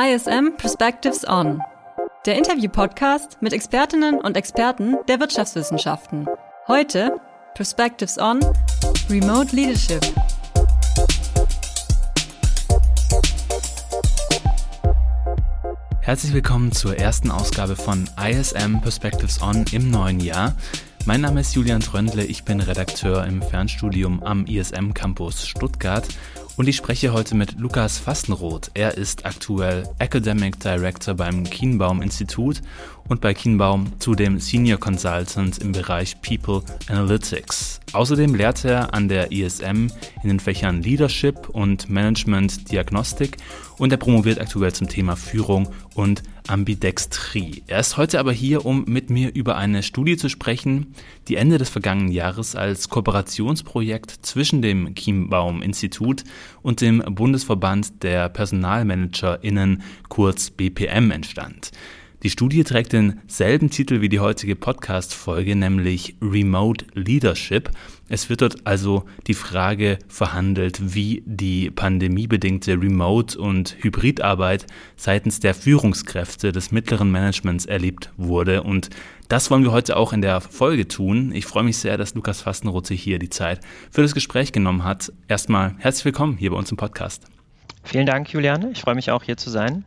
ISM 0.00 0.56
Perspectives 0.56 1.26
On, 1.26 1.60
der 2.24 2.38
Interview-Podcast 2.38 3.38
mit 3.42 3.52
Expertinnen 3.52 4.20
und 4.20 4.36
Experten 4.36 4.94
der 5.08 5.18
Wirtschaftswissenschaften. 5.18 6.28
Heute 6.68 7.20
Perspectives 7.56 8.16
On 8.16 8.38
Remote 9.10 9.56
Leadership. 9.56 10.06
Herzlich 16.00 16.32
willkommen 16.32 16.70
zur 16.70 16.96
ersten 16.96 17.32
Ausgabe 17.32 17.74
von 17.74 18.08
ISM 18.24 18.80
Perspectives 18.80 19.42
On 19.42 19.64
im 19.72 19.90
neuen 19.90 20.20
Jahr. 20.20 20.54
Mein 21.06 21.22
Name 21.22 21.40
ist 21.40 21.56
Julian 21.56 21.80
Tröndle, 21.80 22.24
ich 22.24 22.44
bin 22.44 22.60
Redakteur 22.60 23.24
im 23.24 23.42
Fernstudium 23.42 24.22
am 24.22 24.46
ISM 24.46 24.94
Campus 24.94 25.44
Stuttgart 25.44 26.06
und 26.58 26.68
ich 26.68 26.76
spreche 26.76 27.12
heute 27.12 27.36
mit 27.36 27.58
Lukas 27.60 27.98
Fastenroth. 27.98 28.72
Er 28.74 28.98
ist 28.98 29.24
aktuell 29.24 29.88
Academic 30.00 30.58
Director 30.58 31.14
beim 31.14 31.44
Kienbaum 31.44 32.02
Institut 32.02 32.62
und 33.08 33.20
bei 33.20 33.32
Kienbaum 33.32 33.92
zudem 34.00 34.40
Senior 34.40 34.80
Consultant 34.80 35.58
im 35.58 35.70
Bereich 35.70 36.20
People 36.20 36.62
Analytics. 36.88 37.80
Außerdem 37.92 38.34
lehrt 38.34 38.64
er 38.64 38.92
an 38.92 39.08
der 39.08 39.30
ISM 39.30 39.86
in 40.24 40.28
den 40.28 40.40
Fächern 40.40 40.82
Leadership 40.82 41.48
und 41.48 41.88
Management 41.88 42.72
Diagnostik 42.72 43.36
und 43.78 43.92
er 43.92 43.98
promoviert 43.98 44.40
aktuell 44.40 44.72
zum 44.72 44.88
Thema 44.88 45.14
Führung 45.14 45.68
und 45.94 46.24
Ambidextrie. 46.48 47.62
Er 47.66 47.80
ist 47.80 47.96
heute 47.96 48.18
aber 48.18 48.32
hier, 48.32 48.66
um 48.66 48.84
mit 48.86 49.10
mir 49.10 49.34
über 49.34 49.56
eine 49.56 49.82
Studie 49.82 50.16
zu 50.16 50.28
sprechen, 50.28 50.94
die 51.28 51.36
Ende 51.36 51.58
des 51.58 51.68
vergangenen 51.68 52.10
Jahres 52.10 52.56
als 52.56 52.88
Kooperationsprojekt 52.88 54.10
zwischen 54.22 54.62
dem 54.62 54.94
Kienbaum 54.94 55.62
Institut 55.62 56.24
und 56.62 56.80
dem 56.80 56.98
Bundesverband 57.00 58.02
der 58.02 58.28
PersonalmanagerInnen 58.28 59.82
kurz 60.08 60.50
BPM 60.50 61.10
entstand. 61.10 61.70
Die 62.24 62.30
Studie 62.30 62.64
trägt 62.64 62.94
denselben 62.94 63.70
Titel 63.70 64.00
wie 64.00 64.08
die 64.08 64.18
heutige 64.18 64.56
Podcast-Folge, 64.56 65.54
nämlich 65.54 66.16
Remote 66.20 66.84
Leadership. 66.94 67.70
Es 68.08 68.28
wird 68.28 68.42
dort 68.42 68.66
also 68.66 69.04
die 69.28 69.34
Frage 69.34 70.00
verhandelt, 70.08 70.96
wie 70.96 71.22
die 71.26 71.70
pandemiebedingte 71.70 72.72
Remote- 72.72 73.38
und 73.38 73.76
Hybridarbeit 73.78 74.66
seitens 74.96 75.38
der 75.38 75.54
Führungskräfte 75.54 76.50
des 76.50 76.72
mittleren 76.72 77.08
Managements 77.12 77.66
erlebt 77.66 78.10
wurde. 78.16 78.64
Und 78.64 78.90
das 79.28 79.48
wollen 79.52 79.62
wir 79.62 79.70
heute 79.70 79.96
auch 79.96 80.12
in 80.12 80.20
der 80.20 80.40
Folge 80.40 80.88
tun. 80.88 81.30
Ich 81.32 81.46
freue 81.46 81.62
mich 81.62 81.78
sehr, 81.78 81.98
dass 81.98 82.16
Lukas 82.16 82.40
Fastenroth 82.40 82.88
sich 82.88 83.00
hier 83.00 83.20
die 83.20 83.30
Zeit 83.30 83.60
für 83.92 84.02
das 84.02 84.12
Gespräch 84.12 84.50
genommen 84.50 84.82
hat. 84.82 85.12
Erstmal 85.28 85.76
herzlich 85.78 86.06
willkommen 86.06 86.36
hier 86.36 86.50
bei 86.50 86.56
uns 86.56 86.72
im 86.72 86.78
Podcast. 86.78 87.26
Vielen 87.84 88.06
Dank, 88.06 88.32
Juliane. 88.32 88.72
Ich 88.72 88.80
freue 88.80 88.96
mich 88.96 89.12
auch 89.12 89.22
hier 89.22 89.36
zu 89.36 89.50
sein. 89.50 89.84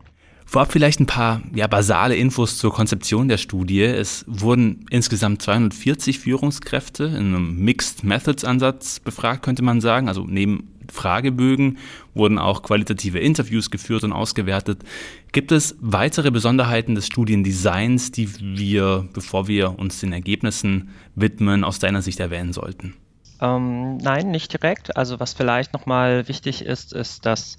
Vorab 0.52 0.73
vielleicht 0.73 0.99
ein 0.99 1.05
paar 1.05 1.41
ja, 1.55 1.66
basale 1.67 2.17
Infos 2.17 2.57
zur 2.57 2.73
Konzeption 2.73 3.30
der 3.30 3.38
Studie. 3.38 3.83
Es 3.83 4.25
wurden 4.27 4.85
insgesamt 4.89 5.41
240 5.41 6.19
Führungskräfte 6.19 7.05
in 7.05 7.33
einem 7.33 7.55
Mixed 7.55 8.03
Methods 8.03 8.43
Ansatz 8.43 8.99
befragt, 8.99 9.43
könnte 9.43 9.63
man 9.63 9.80
sagen. 9.80 10.09
Also 10.09 10.25
neben 10.27 10.67
Fragebögen 10.91 11.77
wurden 12.13 12.38
auch 12.38 12.63
qualitative 12.63 13.19
Interviews 13.19 13.71
geführt 13.71 14.03
und 14.03 14.11
ausgewertet. 14.11 14.83
Gibt 15.31 15.53
es 15.53 15.77
weitere 15.80 16.31
Besonderheiten 16.31 16.95
des 16.95 17.05
Studiendesigns, 17.05 18.11
die 18.11 18.30
wir, 18.58 19.08
bevor 19.13 19.47
wir 19.47 19.80
uns 19.80 20.02
den 20.02 20.11
Ergebnissen 20.11 20.89
widmen, 21.15 21.63
aus 21.63 21.80
deiner 21.80 22.02
Sicht 22.02 22.19
erwähnen 22.19 22.52
sollten? 22.52 22.95
Ähm, 23.39 23.95
nein, 23.99 24.31
nicht 24.31 24.52
direkt. 24.52 24.97
Also 24.97 25.21
was 25.21 25.31
vielleicht 25.31 25.71
nochmal 25.71 26.27
wichtig 26.27 26.61
ist, 26.65 26.91
ist, 26.91 27.25
dass 27.25 27.58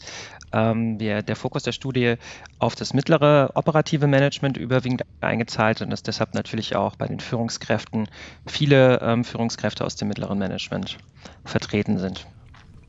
ähm, 0.53 0.99
wir, 1.01 1.23
der 1.23 1.37
Fokus 1.37 1.63
der 1.63 1.73
Studie 1.73 2.15
auf 2.59 2.75
das 2.75 2.95
mittlere 2.95 3.51
operative 3.55 4.07
Management 4.07 4.57
überwiegend 4.57 5.03
eingezahlt 5.21 5.83
und 5.83 5.93
ist 5.93 6.07
deshalb 6.07 6.35
natürlich 6.35 6.77
auch 6.77 6.97
bei 6.97 7.07
den 7.07 7.21
Führungskräften 7.21 8.09
viele 8.47 9.01
ähm, 9.01 9.25
Führungskräfte 9.25 9.85
aus 9.85 9.97
dem 9.97 10.09
mittleren 10.09 10.39
Management 10.39 10.99
vertreten 11.45 11.99
sind. 11.99 12.27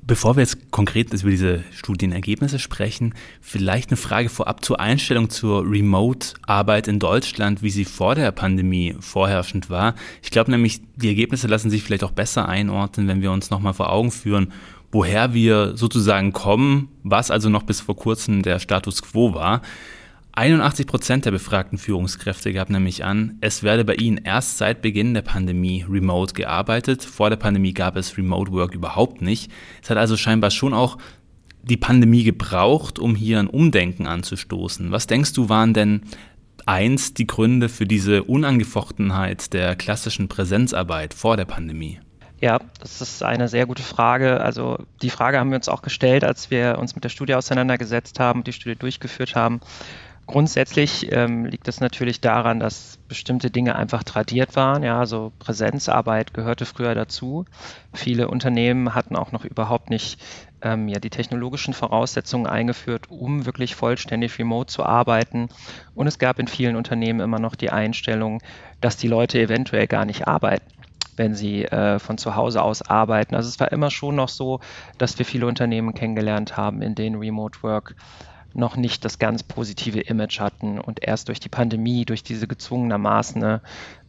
Bevor 0.06 0.35
wir 0.35 0.41
jetzt 0.41 0.69
konkret 0.69 1.13
über 1.13 1.29
diese 1.29 1.63
Studienergebnisse 1.72 2.59
sprechen, 2.59 3.13
vielleicht 3.40 3.90
eine 3.90 3.96
Frage 3.96 4.28
vorab 4.28 4.66
zur 4.66 4.81
Einstellung 4.81 5.29
zur 5.29 5.63
Remote-Arbeit 5.63 6.90
in 6.90 7.00
Deutschland, 7.00 7.63
wie 7.63 7.69
sie 7.69 7.85
vor 7.85 8.13
der 8.13 8.34
Pandemie 8.34 8.97
vorherrschend 9.00 9.69
war. 9.69 9.96
Ich 10.22 10.29
glaube 10.29 10.52
nämlich, 10.52 10.81
die 10.97 11.07
Ergebnisse 11.07 11.47
lassen 11.47 11.69
sich 11.69 11.84
vielleicht 11.84 12.03
auch 12.03 12.12
besser 12.12 12.50
einordnen, 12.50 13.07
wenn 13.07 13.22
wir 13.22 13.31
uns 13.31 13.50
nochmal 13.50 13.73
vor 13.73 13.94
Augen 13.94 14.12
führen, 14.12 14.52
woher 14.93 15.33
wir 15.33 15.75
sozusagen 15.75 16.31
kommen, 16.31 16.89
was 17.03 17.31
also 17.31 17.49
noch 17.49 17.63
bis 17.63 17.81
vor 17.81 17.95
kurzem 17.95 18.43
der 18.43 18.59
Status 18.59 19.01
quo 19.01 19.33
war. 19.33 19.61
81 20.33 20.87
Prozent 20.87 21.25
der 21.25 21.31
befragten 21.31 21.77
Führungskräfte 21.77 22.53
gab 22.53 22.69
nämlich 22.69 23.03
an, 23.03 23.37
es 23.41 23.61
werde 23.61 23.83
bei 23.85 23.95
ihnen 23.95 24.17
erst 24.17 24.57
seit 24.57 24.81
Beginn 24.81 25.13
der 25.13 25.21
Pandemie 25.21 25.85
remote 25.87 26.33
gearbeitet. 26.33 27.03
Vor 27.03 27.29
der 27.29 27.37
Pandemie 27.37 27.73
gab 27.73 27.95
es 27.95 28.17
Remote 28.17 28.51
Work 28.51 28.73
überhaupt 28.73 29.21
nicht. 29.21 29.51
Es 29.81 29.89
hat 29.89 29.97
also 29.97 30.15
scheinbar 30.15 30.49
schon 30.49 30.73
auch 30.73 30.97
die 31.63 31.77
Pandemie 31.77 32.23
gebraucht, 32.23 32.99
um 32.99 33.15
hier 33.15 33.39
ein 33.39 33.47
Umdenken 33.47 34.07
anzustoßen. 34.07 34.91
Was 34.91 35.07
denkst 35.07 35.33
du, 35.33 35.49
waren 35.49 35.73
denn 35.73 36.01
eins 36.65 37.13
die 37.13 37.27
Gründe 37.27 37.69
für 37.69 37.85
diese 37.85 38.23
Unangefochtenheit 38.23 39.53
der 39.53 39.75
klassischen 39.75 40.27
Präsenzarbeit 40.27 41.13
vor 41.13 41.37
der 41.37 41.45
Pandemie? 41.45 41.99
Ja, 42.43 42.59
das 42.81 42.99
ist 42.99 43.23
eine 43.23 43.47
sehr 43.47 43.65
gute 43.65 43.83
Frage. 43.83 44.41
Also 44.41 44.77
die 45.01 45.09
Frage 45.09 45.39
haben 45.39 45.49
wir 45.51 45.55
uns 45.55 45.69
auch 45.69 45.81
gestellt, 45.81 46.25
als 46.25 46.51
wir 46.51 46.77
uns 46.77 46.93
mit 46.93 47.05
der 47.05 47.09
Studie 47.09 47.35
auseinandergesetzt 47.35 48.19
haben, 48.19 48.43
die 48.43 48.51
Studie 48.51 48.75
durchgeführt 48.75 49.33
haben. 49.33 49.61
Grundsätzlich 50.27 51.09
ähm, 51.13 51.45
liegt 51.45 51.69
es 51.69 51.79
natürlich 51.79 52.19
daran, 52.19 52.59
dass 52.59 52.97
bestimmte 53.07 53.49
Dinge 53.49 53.77
einfach 53.77 54.03
tradiert 54.03 54.57
waren. 54.57 54.83
Ja, 54.83 54.99
also 54.99 55.31
Präsenzarbeit 55.39 56.33
gehörte 56.33 56.65
früher 56.65 56.93
dazu. 56.95 57.45
Viele 57.93 58.27
Unternehmen 58.27 58.93
hatten 58.93 59.15
auch 59.15 59.31
noch 59.31 59.45
überhaupt 59.45 59.89
nicht 59.89 60.19
ähm, 60.61 60.89
ja, 60.89 60.99
die 60.99 61.11
technologischen 61.11 61.73
Voraussetzungen 61.73 62.45
eingeführt, 62.45 63.09
um 63.09 63.45
wirklich 63.45 63.73
vollständig 63.73 64.37
remote 64.37 64.69
zu 64.69 64.83
arbeiten. 64.83 65.47
Und 65.95 66.07
es 66.07 66.19
gab 66.19 66.39
in 66.39 66.49
vielen 66.49 66.75
Unternehmen 66.75 67.21
immer 67.21 67.39
noch 67.39 67.55
die 67.55 67.69
Einstellung, 67.69 68.41
dass 68.81 68.97
die 68.97 69.07
Leute 69.07 69.39
eventuell 69.39 69.87
gar 69.87 70.03
nicht 70.03 70.27
arbeiten 70.27 70.82
wenn 71.16 71.35
sie 71.35 71.66
äh, 71.66 72.00
von 72.00 72.18
zu 72.18 72.35
Hause 72.35 72.62
aus 72.62 72.81
arbeiten. 72.81 73.35
Also 73.35 73.50
es 73.50 73.59
war 73.59 73.72
immer 73.72 73.91
schon 73.91 74.16
noch 74.16 74.29
so, 74.29 74.59
dass 74.97 75.18
wir 75.18 75.25
viele 75.25 75.47
Unternehmen 75.47 75.94
kennengelernt 75.94 76.57
haben, 76.57 76.81
in 76.81 76.96
denen 76.96 77.18
Remote 77.18 77.62
Work 77.63 77.96
noch 78.53 78.75
nicht 78.75 79.03
das 79.03 79.18
ganz 79.19 79.41
positive 79.41 80.00
Image 80.00 80.40
hatten 80.40 80.79
und 80.79 81.03
erst 81.03 81.28
durch 81.28 81.40
die 81.40 81.50
Pandemie, 81.50 82.06
durch 82.06 82.23
diese 82.23 82.47
gezwungenermaßen 82.47 83.41
äh, 83.44 83.59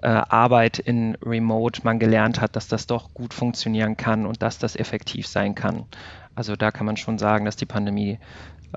Arbeit 0.03 0.79
in 0.79 1.17
Remote 1.25 1.81
man 1.85 1.99
gelernt 1.99 2.41
hat, 2.41 2.55
dass 2.57 2.69
das 2.69 2.87
doch 2.87 3.15
gut 3.15 3.33
funktionieren 3.33 3.97
kann 3.97 4.27
und 4.27 4.43
dass 4.43 4.59
das 4.59 4.77
effektiv 4.77 5.27
sein 5.27 5.55
kann. 5.55 5.87
Also 6.35 6.57
da 6.57 6.71
kann 6.71 6.87
man 6.87 6.97
schon 6.97 7.19
sagen, 7.19 7.45
dass 7.45 7.57
die 7.57 7.67
Pandemie 7.67 8.19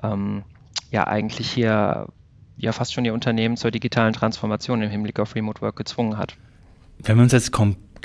ähm, 0.02 0.44
ja 0.90 1.06
eigentlich 1.06 1.50
hier 1.50 2.08
ja 2.56 2.72
fast 2.72 2.92
schon 2.92 3.04
die 3.04 3.10
Unternehmen 3.10 3.56
zur 3.56 3.70
digitalen 3.70 4.12
Transformation 4.12 4.82
im 4.82 4.90
Hinblick 4.90 5.20
auf 5.20 5.34
Remote 5.34 5.60
Work 5.60 5.76
gezwungen 5.76 6.18
hat. 6.18 6.36
Wenn 6.98 7.16
wir 7.16 7.22
uns 7.22 7.32
jetzt 7.32 7.52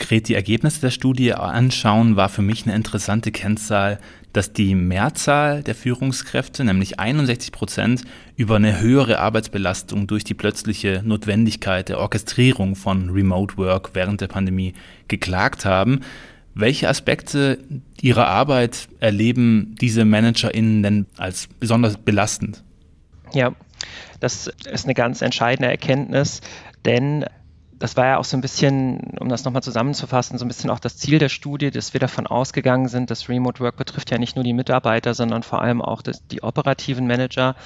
konkret 0.03 0.27
die 0.27 0.35
Ergebnisse 0.35 0.81
der 0.81 0.91
Studie 0.91 1.33
anschauen, 1.33 2.17
war 2.17 2.27
für 2.27 2.41
mich 2.41 2.65
eine 2.65 2.75
interessante 2.75 3.31
Kennzahl, 3.31 4.01
dass 4.33 4.51
die 4.51 4.75
Mehrzahl 4.75 5.63
der 5.63 5.75
Führungskräfte, 5.75 6.65
nämlich 6.65 6.99
61 6.99 7.53
Prozent, 7.53 8.03
über 8.35 8.57
eine 8.57 8.81
höhere 8.81 9.19
Arbeitsbelastung 9.19 10.05
durch 10.05 10.25
die 10.25 10.33
plötzliche 10.33 11.01
Notwendigkeit 11.05 11.87
der 11.87 11.99
Orchestrierung 11.99 12.75
von 12.75 13.11
Remote 13.11 13.55
Work 13.55 13.91
während 13.93 14.19
der 14.19 14.27
Pandemie 14.27 14.73
geklagt 15.07 15.63
haben. 15.63 16.01
Welche 16.53 16.89
Aspekte 16.89 17.59
ihrer 18.01 18.27
Arbeit 18.27 18.89
erleben 18.99 19.73
diese 19.79 20.03
ManagerInnen 20.03 20.83
denn 20.83 21.05
als 21.15 21.47
besonders 21.61 21.95
belastend? 21.95 22.61
Ja, 23.33 23.55
das 24.19 24.51
ist 24.69 24.83
eine 24.83 24.95
ganz 24.95 25.21
entscheidende 25.21 25.71
Erkenntnis, 25.71 26.41
denn 26.83 27.23
das 27.83 27.97
war 27.97 28.06
ja 28.06 28.18
auch 28.18 28.24
so 28.24 28.38
ein 28.38 28.39
bisschen, 28.39 28.97
um 29.19 29.27
das 29.27 29.44
nochmal 29.44 29.62
zusammenzufassen, 29.62 30.38
so 30.38 30.45
ein 30.45 30.47
bisschen 30.47 30.69
auch 30.69 30.80
das 30.80 30.95
Ziel 30.95 31.19
der 31.19 31.27
Studie, 31.27 31.69
dass 31.69 31.91
wir 31.91 32.00
davon 32.00 32.27
ausgegangen 32.27 32.88
sind, 32.88 33.12
dass 33.12 33.27
Remote 33.27 33.59
Work 33.59 33.75
betrifft 33.75 34.09
ja 34.09 34.18
nicht 34.18 34.38
nur 34.38 34.45
die 34.45 34.53
Mitarbeiter, 34.53 35.13
sondern 35.13 35.44
vor 35.44 35.62
allem 35.62 35.81
auch 35.81 36.01
das, 36.01 36.25
die 36.27 36.44
operativen 36.44 37.07
Manager. 37.07 37.57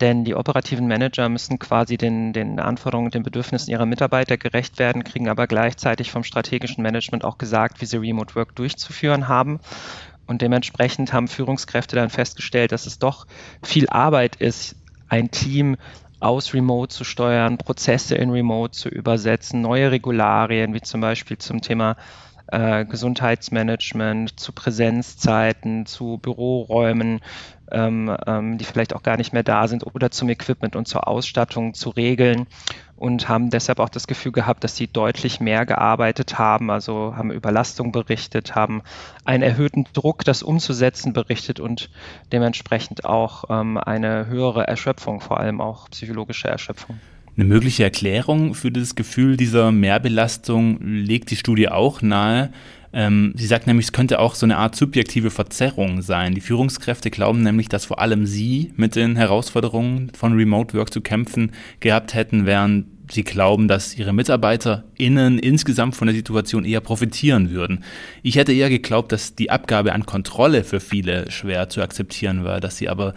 Denn 0.00 0.24
die 0.24 0.34
operativen 0.34 0.88
Manager 0.88 1.28
müssen 1.28 1.60
quasi 1.60 1.96
den, 1.96 2.32
den 2.32 2.58
Anforderungen 2.58 3.06
und 3.06 3.14
den 3.14 3.22
Bedürfnissen 3.22 3.70
ihrer 3.70 3.86
Mitarbeiter 3.86 4.36
gerecht 4.36 4.80
werden, 4.80 5.04
kriegen 5.04 5.28
aber 5.28 5.46
gleichzeitig 5.46 6.10
vom 6.10 6.24
strategischen 6.24 6.82
Management 6.82 7.24
auch 7.24 7.38
gesagt, 7.38 7.80
wie 7.80 7.86
sie 7.86 7.98
Remote 7.98 8.34
Work 8.34 8.56
durchzuführen 8.56 9.28
haben. 9.28 9.60
Und 10.26 10.42
dementsprechend 10.42 11.12
haben 11.12 11.28
Führungskräfte 11.28 11.94
dann 11.94 12.10
festgestellt, 12.10 12.72
dass 12.72 12.86
es 12.86 12.98
doch 12.98 13.28
viel 13.62 13.88
Arbeit 13.88 14.34
ist, 14.34 14.74
ein 15.08 15.30
Team 15.30 15.76
aus 16.22 16.54
Remote 16.54 16.94
zu 16.94 17.04
steuern, 17.04 17.58
Prozesse 17.58 18.14
in 18.14 18.30
Remote 18.30 18.72
zu 18.72 18.88
übersetzen, 18.88 19.60
neue 19.60 19.90
Regularien, 19.90 20.72
wie 20.74 20.80
zum 20.80 21.00
Beispiel 21.00 21.38
zum 21.38 21.60
Thema 21.60 21.96
äh, 22.46 22.84
Gesundheitsmanagement, 22.84 24.38
zu 24.38 24.52
Präsenzzeiten, 24.52 25.86
zu 25.86 26.18
Büroräumen, 26.18 27.20
ähm, 27.70 28.14
ähm, 28.26 28.58
die 28.58 28.64
vielleicht 28.64 28.94
auch 28.94 29.02
gar 29.02 29.16
nicht 29.16 29.32
mehr 29.32 29.42
da 29.42 29.66
sind 29.66 29.84
oder 29.86 30.10
zum 30.10 30.28
Equipment 30.28 30.76
und 30.76 30.86
zur 30.86 31.08
Ausstattung 31.08 31.74
zu 31.74 31.90
regeln 31.90 32.46
und 33.02 33.28
haben 33.28 33.50
deshalb 33.50 33.80
auch 33.80 33.88
das 33.88 34.06
Gefühl 34.06 34.30
gehabt, 34.30 34.62
dass 34.62 34.76
sie 34.76 34.86
deutlich 34.86 35.40
mehr 35.40 35.66
gearbeitet 35.66 36.38
haben, 36.38 36.70
also 36.70 37.14
haben 37.16 37.32
Überlastung 37.32 37.90
berichtet, 37.90 38.54
haben 38.54 38.82
einen 39.24 39.42
erhöhten 39.42 39.86
Druck, 39.92 40.24
das 40.24 40.44
umzusetzen, 40.44 41.12
berichtet 41.12 41.58
und 41.58 41.90
dementsprechend 42.30 43.04
auch 43.04 43.46
ähm, 43.50 43.76
eine 43.76 44.28
höhere 44.28 44.68
Erschöpfung, 44.68 45.20
vor 45.20 45.40
allem 45.40 45.60
auch 45.60 45.90
psychologische 45.90 46.46
Erschöpfung. 46.46 47.00
Eine 47.36 47.46
mögliche 47.46 47.82
Erklärung 47.82 48.54
für 48.54 48.70
das 48.70 48.94
Gefühl 48.94 49.36
dieser 49.36 49.72
Mehrbelastung 49.72 50.80
legt 50.80 51.32
die 51.32 51.36
Studie 51.36 51.70
auch 51.70 52.02
nahe. 52.02 52.52
Ähm, 52.92 53.32
sie 53.36 53.46
sagt 53.46 53.66
nämlich, 53.66 53.86
es 53.86 53.92
könnte 53.92 54.18
auch 54.18 54.34
so 54.34 54.44
eine 54.44 54.58
Art 54.58 54.76
subjektive 54.76 55.30
Verzerrung 55.30 56.02
sein. 56.02 56.34
Die 56.34 56.40
Führungskräfte 56.40 57.10
glauben 57.10 57.42
nämlich, 57.42 57.68
dass 57.68 57.86
vor 57.86 58.00
allem 58.00 58.26
sie 58.26 58.72
mit 58.76 58.96
den 58.96 59.16
Herausforderungen 59.16 60.12
von 60.14 60.34
Remote 60.34 60.76
Work 60.76 60.92
zu 60.92 61.00
kämpfen 61.00 61.52
gehabt 61.80 62.14
hätten, 62.14 62.44
während 62.44 62.86
sie 63.10 63.24
glauben, 63.24 63.68
dass 63.68 63.96
ihre 63.96 64.12
MitarbeiterInnen 64.12 65.38
insgesamt 65.38 65.96
von 65.96 66.06
der 66.06 66.14
Situation 66.14 66.64
eher 66.64 66.80
profitieren 66.80 67.50
würden. 67.50 67.84
Ich 68.22 68.36
hätte 68.36 68.52
eher 68.52 68.70
geglaubt, 68.70 69.12
dass 69.12 69.34
die 69.34 69.50
Abgabe 69.50 69.92
an 69.92 70.06
Kontrolle 70.06 70.64
für 70.64 70.80
viele 70.80 71.30
schwer 71.30 71.68
zu 71.68 71.82
akzeptieren 71.82 72.44
war, 72.44 72.60
dass 72.60 72.76
sie 72.76 72.88
aber 72.88 73.14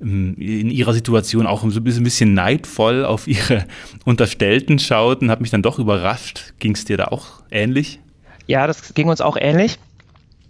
ähm, 0.00 0.34
in 0.38 0.70
ihrer 0.70 0.94
Situation 0.94 1.46
auch 1.46 1.68
so 1.68 1.80
ein 1.80 1.84
bisschen 1.84 2.34
neidvoll 2.34 3.04
auf 3.04 3.26
ihre 3.26 3.66
Unterstellten 4.04 4.78
schauten, 4.78 5.30
hat 5.30 5.40
mich 5.40 5.50
dann 5.50 5.62
doch 5.62 5.78
überrascht. 5.78 6.54
Ging 6.58 6.74
es 6.74 6.84
dir 6.84 6.96
da 6.96 7.06
auch 7.06 7.42
ähnlich? 7.50 8.00
Ja, 8.46 8.66
das 8.66 8.94
ging 8.94 9.08
uns 9.08 9.20
auch 9.20 9.36
ähnlich. 9.38 9.78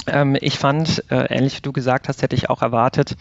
Ähm, 0.06 0.36
ich 0.40 0.58
fand, 0.58 1.04
äh, 1.10 1.34
ähnlich 1.34 1.56
wie 1.56 1.62
du 1.62 1.72
gesagt 1.72 2.08
hast, 2.08 2.22
hätte 2.22 2.36
ich 2.36 2.50
auch 2.50 2.62
erwartet, 2.62 3.16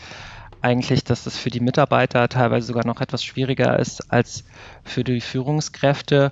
eigentlich, 0.62 1.04
dass 1.04 1.24
das 1.24 1.38
für 1.38 1.50
die 1.50 1.60
Mitarbeiter 1.60 2.28
teilweise 2.28 2.68
sogar 2.68 2.86
noch 2.86 3.02
etwas 3.02 3.24
schwieriger 3.24 3.78
ist 3.80 4.12
als 4.12 4.44
für 4.84 5.04
die 5.04 5.22
Führungskräfte. 5.22 6.32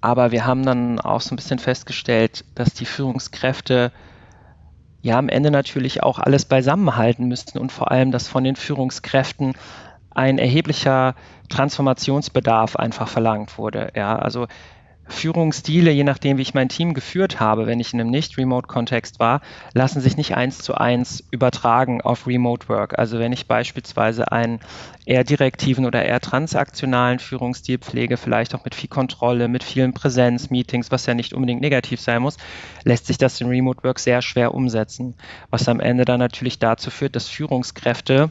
Aber 0.00 0.30
wir 0.32 0.44
haben 0.44 0.64
dann 0.64 1.00
auch 1.00 1.20
so 1.20 1.32
ein 1.32 1.36
bisschen 1.36 1.58
festgestellt, 1.58 2.44
dass 2.54 2.74
die 2.74 2.84
Führungskräfte 2.84 3.92
ja 5.00 5.18
am 5.18 5.28
Ende 5.28 5.50
natürlich 5.50 6.02
auch 6.02 6.18
alles 6.18 6.44
beisammenhalten 6.44 7.26
müssten 7.26 7.58
und 7.58 7.72
vor 7.72 7.90
allem, 7.90 8.10
dass 8.10 8.28
von 8.28 8.44
den 8.44 8.56
Führungskräften 8.56 9.54
ein 10.10 10.38
erheblicher 10.38 11.14
Transformationsbedarf 11.48 12.76
einfach 12.76 13.08
verlangt 13.08 13.58
wurde. 13.58 13.92
Ja, 13.94 14.18
also 14.18 14.46
Führungsstile, 15.08 15.90
je 15.90 16.04
nachdem, 16.04 16.38
wie 16.38 16.42
ich 16.42 16.54
mein 16.54 16.68
Team 16.68 16.92
geführt 16.94 17.38
habe, 17.40 17.66
wenn 17.66 17.80
ich 17.80 17.94
in 17.94 18.00
einem 18.00 18.10
Nicht-Remote-Kontext 18.10 19.20
war, 19.20 19.40
lassen 19.72 20.00
sich 20.00 20.16
nicht 20.16 20.36
eins 20.36 20.58
zu 20.58 20.74
eins 20.74 21.24
übertragen 21.30 22.00
auf 22.00 22.26
Remote 22.26 22.68
Work. 22.68 22.98
Also 22.98 23.18
wenn 23.18 23.32
ich 23.32 23.46
beispielsweise 23.46 24.32
einen 24.32 24.60
eher 25.04 25.24
direktiven 25.24 25.86
oder 25.86 26.04
eher 26.04 26.20
transaktionalen 26.20 27.18
Führungsstil 27.18 27.78
pflege, 27.78 28.16
vielleicht 28.16 28.54
auch 28.54 28.64
mit 28.64 28.74
viel 28.74 28.88
Kontrolle, 28.88 29.48
mit 29.48 29.62
vielen 29.62 29.94
Präsenzmeetings, 29.94 30.90
was 30.90 31.06
ja 31.06 31.14
nicht 31.14 31.32
unbedingt 31.32 31.60
negativ 31.60 32.00
sein 32.00 32.22
muss, 32.22 32.36
lässt 32.84 33.06
sich 33.06 33.18
das 33.18 33.40
in 33.40 33.48
Remote 33.48 33.84
Work 33.84 34.00
sehr 34.00 34.22
schwer 34.22 34.54
umsetzen. 34.54 35.14
Was 35.50 35.68
am 35.68 35.80
Ende 35.80 36.04
dann 36.04 36.18
natürlich 36.18 36.58
dazu 36.58 36.90
führt, 36.90 37.14
dass 37.14 37.28
Führungskräfte 37.28 38.30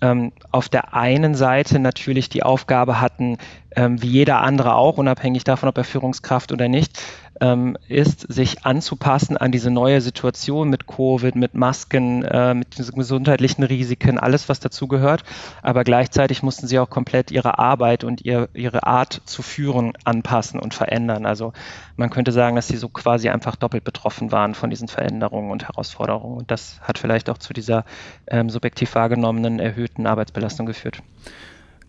ähm, 0.00 0.32
auf 0.50 0.68
der 0.68 0.94
einen 0.94 1.34
Seite 1.34 1.78
natürlich 1.78 2.28
die 2.28 2.42
Aufgabe 2.42 3.00
hatten, 3.00 3.38
ähm, 3.76 4.02
wie 4.02 4.08
jeder 4.08 4.40
andere 4.40 4.74
auch, 4.74 4.98
unabhängig 4.98 5.44
davon, 5.44 5.68
ob 5.68 5.78
er 5.78 5.84
Führungskraft 5.84 6.52
oder 6.52 6.68
nicht, 6.68 7.00
ähm, 7.40 7.76
ist, 7.88 8.20
sich 8.32 8.64
anzupassen 8.64 9.36
an 9.36 9.52
diese 9.52 9.70
neue 9.70 10.00
Situation 10.00 10.68
mit 10.68 10.86
Covid, 10.86 11.34
mit 11.34 11.54
Masken, 11.54 12.22
äh, 12.22 12.54
mit 12.54 12.78
diesen 12.78 12.94
gesundheitlichen 12.96 13.62
Risiken, 13.62 14.18
alles, 14.18 14.48
was 14.48 14.60
dazugehört. 14.60 15.24
Aber 15.62 15.84
gleichzeitig 15.84 16.42
mussten 16.42 16.66
sie 16.66 16.78
auch 16.78 16.90
komplett 16.90 17.30
ihre 17.30 17.58
Arbeit 17.58 18.04
und 18.04 18.24
ihr, 18.24 18.48
ihre 18.54 18.86
Art 18.86 19.22
zu 19.24 19.42
führen 19.42 19.92
anpassen 20.04 20.60
und 20.60 20.74
verändern. 20.74 21.26
Also 21.26 21.52
man 21.96 22.10
könnte 22.10 22.32
sagen, 22.32 22.56
dass 22.56 22.68
sie 22.68 22.76
so 22.76 22.88
quasi 22.88 23.28
einfach 23.28 23.56
doppelt 23.56 23.84
betroffen 23.84 24.32
waren 24.32 24.54
von 24.54 24.70
diesen 24.70 24.88
Veränderungen 24.88 25.50
und 25.50 25.68
Herausforderungen. 25.68 26.38
Und 26.38 26.50
das 26.50 26.80
hat 26.82 26.98
vielleicht 26.98 27.30
auch 27.30 27.38
zu 27.38 27.52
dieser 27.52 27.84
ähm, 28.26 28.50
subjektiv 28.50 28.94
wahrgenommenen 28.94 29.58
erhöhten 29.60 30.06
Arbeitsbelastung 30.06 30.66
geführt 30.66 31.02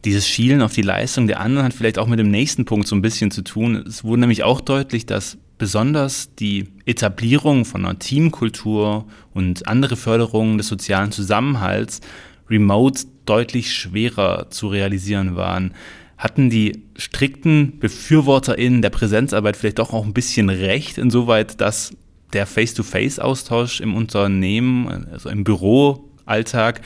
dieses 0.06 0.28
Schielen 0.28 0.62
auf 0.62 0.74
die 0.74 0.82
Leistung 0.82 1.28
der 1.28 1.40
anderen 1.40 1.66
hat 1.66 1.74
vielleicht 1.74 2.00
auch 2.00 2.08
mit 2.08 2.20
dem 2.20 2.32
nächsten 2.32 2.66
Punkt 2.66 2.88
so 2.88 2.96
ein 2.96 3.02
bisschen 3.02 3.32
zu 3.32 3.44
tun. 3.44 3.76
Es 3.88 4.04
wurde 4.04 4.22
nämlich 4.22 4.44
auch 4.44 4.62
deutlich, 4.62 5.06
dass 5.06 5.38
besonders 5.58 6.34
die 6.36 6.70
Etablierung 6.86 7.66
von 7.66 7.86
einer 7.86 8.00
Teamkultur 8.00 9.06
und 9.34 9.68
andere 9.68 9.96
Förderungen 9.96 10.58
des 10.58 10.68
sozialen 10.68 11.12
Zusammenhalts 11.12 12.02
remote 12.50 13.04
deutlich 13.26 13.74
schwerer 13.74 14.50
zu 14.50 14.68
realisieren 14.68 15.36
waren. 15.36 15.74
Hatten 16.18 16.50
die 16.50 16.84
strikten 16.98 17.80
BefürworterInnen 17.80 18.82
der 18.82 18.90
Präsenzarbeit 18.90 19.56
vielleicht 19.56 19.80
doch 19.80 19.94
auch 19.94 20.06
ein 20.06 20.14
bisschen 20.14 20.50
recht, 20.50 20.98
insoweit, 20.98 21.62
dass 21.62 21.96
der 22.34 22.48
Face-to-Face-Austausch 22.48 23.82
im 23.82 23.96
Unternehmen, 23.96 25.08
also 25.12 25.30
im 25.30 25.44
Büroalltag, 25.44 26.82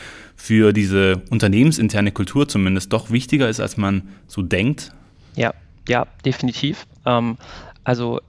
für 0.46 0.74
diese 0.74 1.24
unternehmensinterne 1.32 2.12
Kultur 2.12 2.48
zumindest 2.48 2.94
doch 2.94 3.10
wichtiger 3.10 3.50
ist, 3.50 3.60
als 3.60 3.78
man 3.78 4.04
so 4.28 4.44
denkt? 4.44 4.92
Ja, 5.36 5.56
ja, 5.88 6.06
definitiv. 6.24 6.86
Ähm, 7.04 7.38
also 7.84 8.22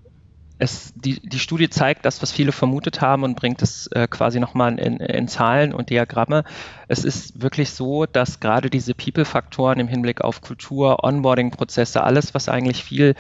es, 0.59 0.95
die, 0.97 1.21
die 1.21 1.39
Studie 1.39 1.69
zeigt 1.69 2.07
das, 2.07 2.23
was 2.23 2.33
viele 2.33 2.53
vermutet 2.53 3.03
haben 3.03 3.23
und 3.23 3.37
bringt 3.37 3.61
es 3.61 3.89
äh, 3.89 4.09
quasi 4.09 4.41
nochmal 4.41 4.79
in, 4.79 4.97
in 4.97 5.29
Zahlen 5.29 5.75
und 5.75 5.91
Diagramme. 5.91 6.45
Es 6.89 7.05
ist 7.05 7.43
wirklich 7.43 7.69
so, 7.73 8.07
dass 8.07 8.41
gerade 8.41 8.71
diese 8.71 8.95
People-Faktoren 8.95 9.79
im 9.79 9.89
Hinblick 9.89 10.23
auf 10.23 10.41
Kultur, 10.41 11.05
Onboarding-Prozesse, 11.05 12.03
alles, 12.03 12.33
was 12.33 12.49
eigentlich 12.49 12.83
viel 12.83 13.15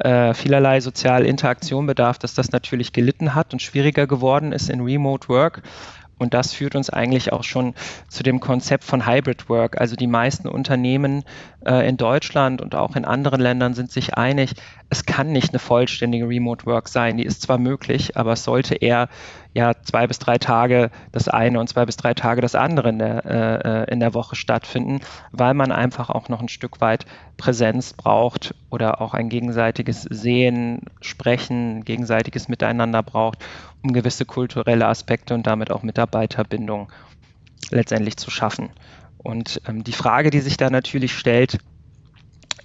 äh, 0.00 0.32
vielerlei 0.32 0.80
soziale 0.80 1.26
Interaktion 1.26 1.86
bedarf, 1.86 2.18
dass 2.18 2.32
das 2.32 2.52
natürlich 2.52 2.92
gelitten 2.92 3.34
hat 3.34 3.52
und 3.52 3.60
schwieriger 3.60 4.06
geworden 4.06 4.52
ist 4.52 4.70
in 4.70 4.80
Remote 4.80 5.28
Work. 5.28 5.62
Und 6.18 6.34
das 6.34 6.52
führt 6.52 6.74
uns 6.74 6.90
eigentlich 6.90 7.32
auch 7.32 7.44
schon 7.44 7.74
zu 8.08 8.22
dem 8.22 8.40
Konzept 8.40 8.84
von 8.84 9.06
Hybrid 9.06 9.48
Work. 9.48 9.80
Also 9.80 9.96
die 9.96 10.06
meisten 10.06 10.48
Unternehmen 10.48 11.24
in 11.64 11.96
Deutschland 11.96 12.62
und 12.62 12.74
auch 12.76 12.94
in 12.94 13.04
anderen 13.04 13.40
Ländern 13.40 13.74
sind 13.74 13.90
sich 13.90 14.14
einig, 14.14 14.54
es 14.90 15.04
kann 15.04 15.32
nicht 15.32 15.50
eine 15.50 15.58
vollständige 15.58 16.28
Remote 16.28 16.64
Work 16.66 16.88
sein. 16.88 17.16
Die 17.16 17.24
ist 17.24 17.42
zwar 17.42 17.58
möglich, 17.58 18.16
aber 18.16 18.32
es 18.32 18.44
sollte 18.44 18.76
eher 18.76 19.08
ja 19.54 19.72
zwei 19.82 20.06
bis 20.06 20.18
drei 20.18 20.38
Tage 20.38 20.90
das 21.12 21.28
eine 21.28 21.58
und 21.58 21.68
zwei 21.68 21.84
bis 21.84 21.96
drei 21.96 22.14
Tage 22.14 22.40
das 22.40 22.54
andere 22.54 22.88
in 22.90 22.98
der, 22.98 23.24
äh, 23.24 23.82
äh, 23.82 23.92
in 23.92 24.00
der 24.00 24.14
Woche 24.14 24.36
stattfinden, 24.36 25.00
weil 25.32 25.54
man 25.54 25.72
einfach 25.72 26.10
auch 26.10 26.28
noch 26.28 26.40
ein 26.40 26.48
Stück 26.48 26.80
weit 26.80 27.06
Präsenz 27.36 27.92
braucht 27.92 28.54
oder 28.70 29.00
auch 29.00 29.14
ein 29.14 29.28
gegenseitiges 29.28 30.02
Sehen, 30.02 30.82
Sprechen, 31.00 31.84
gegenseitiges 31.84 32.48
Miteinander 32.48 33.02
braucht, 33.02 33.44
um 33.82 33.92
gewisse 33.92 34.24
kulturelle 34.24 34.86
Aspekte 34.86 35.34
und 35.34 35.46
damit 35.46 35.70
auch 35.70 35.82
Mitarbeiterbindung 35.82 36.90
letztendlich 37.70 38.16
zu 38.16 38.30
schaffen. 38.30 38.70
Und 39.18 39.60
ähm, 39.66 39.84
die 39.84 39.92
Frage, 39.92 40.30
die 40.30 40.40
sich 40.40 40.56
da 40.56 40.70
natürlich 40.70 41.12
stellt, 41.16 41.58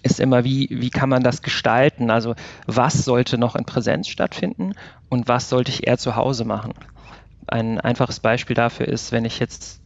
ist 0.03 0.19
immer, 0.19 0.43
wie, 0.43 0.67
wie 0.69 0.89
kann 0.89 1.09
man 1.09 1.23
das 1.23 1.41
gestalten? 1.41 2.09
Also 2.11 2.35
was 2.67 3.05
sollte 3.05 3.37
noch 3.37 3.55
in 3.55 3.65
Präsenz 3.65 4.07
stattfinden 4.09 4.73
und 5.09 5.27
was 5.27 5.49
sollte 5.49 5.71
ich 5.71 5.87
eher 5.87 5.97
zu 5.97 6.15
Hause 6.15 6.45
machen? 6.45 6.73
Ein 7.47 7.79
einfaches 7.79 8.19
Beispiel 8.19 8.55
dafür 8.55 8.87
ist, 8.87 9.11
wenn 9.11 9.25
ich 9.25 9.39
jetzt 9.39 9.81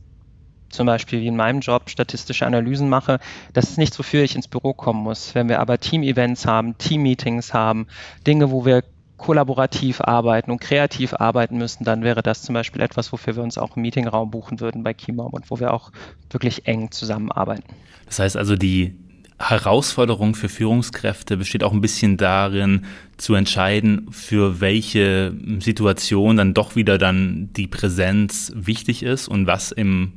zum 0.69 0.87
Beispiel 0.87 1.21
wie 1.21 1.27
in 1.27 1.35
meinem 1.35 1.61
Job 1.61 1.89
statistische 1.89 2.45
Analysen 2.45 2.89
mache, 2.89 3.19
das 3.53 3.69
ist 3.69 3.77
nichts, 3.77 3.97
wofür 3.97 4.23
ich 4.23 4.35
ins 4.35 4.47
Büro 4.47 4.73
kommen 4.73 5.01
muss. 5.01 5.33
Wenn 5.33 5.49
wir 5.49 5.59
aber 5.59 5.79
Team-Events 5.79 6.45
haben, 6.45 6.77
Team-Meetings 6.77 7.53
haben, 7.53 7.87
Dinge, 8.25 8.51
wo 8.51 8.65
wir 8.65 8.83
kollaborativ 9.17 10.01
arbeiten 10.01 10.51
und 10.51 10.61
kreativ 10.61 11.13
arbeiten 11.13 11.57
müssen, 11.57 11.83
dann 11.83 12.03
wäre 12.03 12.21
das 12.21 12.43
zum 12.43 12.53
Beispiel 12.53 12.81
etwas, 12.81 13.11
wofür 13.11 13.35
wir 13.35 13.43
uns 13.43 13.57
auch 13.57 13.75
einen 13.75 13.81
Meetingraum 13.81 14.31
buchen 14.31 14.59
würden 14.59 14.83
bei 14.83 14.93
Keymob 14.93 15.33
und 15.33 15.49
wo 15.49 15.59
wir 15.59 15.73
auch 15.73 15.91
wirklich 16.29 16.67
eng 16.67 16.91
zusammenarbeiten. 16.91 17.63
Das 18.05 18.19
heißt 18.19 18.37
also, 18.37 18.55
die 18.55 18.95
Herausforderung 19.39 20.33
für 20.33 20.49
Führungskräfte 20.49 21.37
besteht 21.37 21.63
auch 21.63 21.71
ein 21.71 21.81
bisschen 21.81 22.17
darin, 22.17 22.85
zu 23.17 23.35
entscheiden, 23.35 24.07
für 24.11 24.61
welche 24.61 25.33
Situation 25.59 26.37
dann 26.37 26.53
doch 26.53 26.75
wieder 26.75 26.97
dann 26.97 27.49
die 27.53 27.67
Präsenz 27.67 28.51
wichtig 28.55 29.03
ist 29.03 29.27
und 29.27 29.45
was 29.45 29.71
im, 29.71 30.13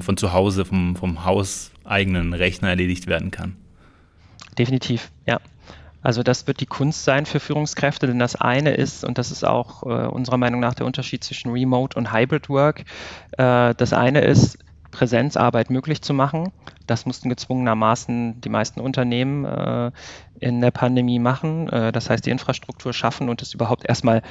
von 0.00 0.16
zu 0.16 0.32
Hause, 0.32 0.64
vom, 0.64 0.96
vom 0.96 1.24
hauseigenen 1.24 2.32
Rechner 2.32 2.68
erledigt 2.70 3.06
werden 3.06 3.30
kann. 3.30 3.56
Definitiv, 4.58 5.10
ja. 5.26 5.40
Also 6.02 6.22
das 6.22 6.46
wird 6.46 6.60
die 6.60 6.66
Kunst 6.66 7.04
sein 7.04 7.26
für 7.26 7.40
Führungskräfte, 7.40 8.06
denn 8.06 8.18
das 8.18 8.36
eine 8.36 8.74
ist, 8.74 9.04
und 9.04 9.18
das 9.18 9.30
ist 9.30 9.44
auch 9.44 9.84
äh, 9.84 10.06
unserer 10.06 10.36
Meinung 10.36 10.60
nach 10.60 10.74
der 10.74 10.86
Unterschied 10.86 11.24
zwischen 11.24 11.50
Remote 11.52 11.96
und 11.96 12.12
Hybrid 12.12 12.48
Work, 12.48 12.84
äh, 13.38 13.74
das 13.74 13.92
eine 13.92 14.20
ist, 14.22 14.58
Präsenzarbeit 14.90 15.70
möglich 15.70 16.02
zu 16.02 16.14
machen. 16.14 16.52
Das 16.86 17.06
mussten 17.06 17.28
gezwungenermaßen 17.28 18.40
die 18.40 18.48
meisten 18.48 18.80
Unternehmen 18.80 19.44
äh, 19.44 19.90
in 20.38 20.60
der 20.60 20.70
Pandemie 20.70 21.18
machen. 21.18 21.68
Äh, 21.70 21.90
das 21.90 22.10
heißt, 22.10 22.26
die 22.26 22.30
Infrastruktur 22.30 22.92
schaffen 22.92 23.28
und 23.28 23.42
es 23.42 23.54
überhaupt 23.54 23.88
erstmal 23.88 24.22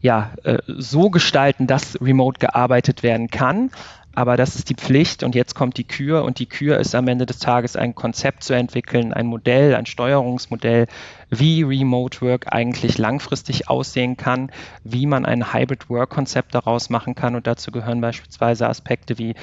ja, 0.00 0.32
äh, 0.44 0.58
so 0.66 1.10
gestalten, 1.10 1.66
dass 1.66 2.00
remote 2.00 2.38
gearbeitet 2.38 3.02
werden 3.02 3.28
kann. 3.28 3.70
Aber 4.18 4.36
das 4.36 4.56
ist 4.56 4.68
die 4.68 4.74
Pflicht 4.74 5.22
und 5.22 5.36
jetzt 5.36 5.54
kommt 5.54 5.76
die 5.76 5.86
Kür 5.86 6.24
und 6.24 6.40
die 6.40 6.46
Kür 6.46 6.78
ist 6.78 6.92
am 6.96 7.06
Ende 7.06 7.24
des 7.24 7.38
Tages 7.38 7.76
ein 7.76 7.94
Konzept 7.94 8.42
zu 8.42 8.52
entwickeln, 8.52 9.12
ein 9.12 9.28
Modell, 9.28 9.76
ein 9.76 9.86
Steuerungsmodell, 9.86 10.88
wie 11.30 11.62
Remote 11.62 12.20
Work 12.20 12.52
eigentlich 12.52 12.98
langfristig 12.98 13.68
aussehen 13.68 14.16
kann, 14.16 14.50
wie 14.82 15.06
man 15.06 15.24
ein 15.24 15.54
Hybrid 15.54 15.88
Work 15.88 16.10
Konzept 16.10 16.56
daraus 16.56 16.90
machen 16.90 17.14
kann. 17.14 17.36
Und 17.36 17.46
dazu 17.46 17.70
gehören 17.70 18.00
beispielsweise 18.00 18.68
Aspekte 18.68 19.18
wie 19.18 19.36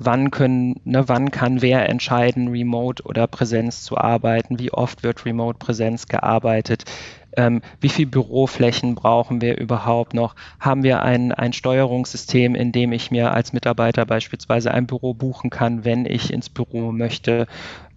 wann 0.00 0.32
können, 0.32 0.80
ne, 0.84 1.08
wann 1.08 1.30
kann 1.30 1.62
wer 1.62 1.88
entscheiden, 1.88 2.48
remote 2.48 3.04
oder 3.04 3.28
Präsenz 3.28 3.82
zu 3.82 3.96
arbeiten, 3.96 4.58
wie 4.58 4.72
oft 4.72 5.04
wird 5.04 5.24
remote 5.24 5.58
Präsenz 5.58 6.08
gearbeitet, 6.08 6.84
ähm, 7.36 7.62
wie 7.80 7.88
viel 7.88 8.06
Büroflächen 8.06 8.94
brauchen 8.94 9.40
wir 9.40 9.58
überhaupt 9.58 10.14
noch? 10.14 10.34
Haben 10.58 10.82
wir 10.82 11.02
ein, 11.02 11.32
ein 11.32 11.52
Steuerungssystem, 11.52 12.54
in 12.54 12.72
dem 12.72 12.92
ich 12.92 13.10
mir 13.10 13.32
als 13.32 13.52
Mitarbeiter 13.52 14.06
beispielsweise 14.06 14.72
ein 14.72 14.86
Büro 14.86 15.14
buchen 15.14 15.50
kann, 15.50 15.84
wenn 15.84 16.06
ich 16.06 16.32
ins 16.32 16.48
Büro 16.48 16.92
möchte? 16.92 17.46